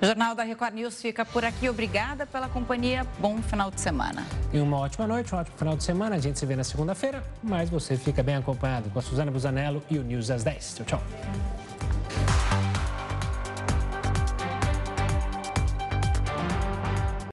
[0.00, 1.68] O Jornal da Record News fica por aqui.
[1.68, 3.04] Obrigada pela companhia.
[3.18, 4.24] Bom final de semana.
[4.52, 6.14] E uma ótima noite, um ótimo final de semana.
[6.14, 9.82] A gente se vê na segunda-feira, mas você fica bem acompanhado com a Suzana Busanello
[9.90, 10.74] e o News às 10.
[10.76, 12.47] Tchau, tchau.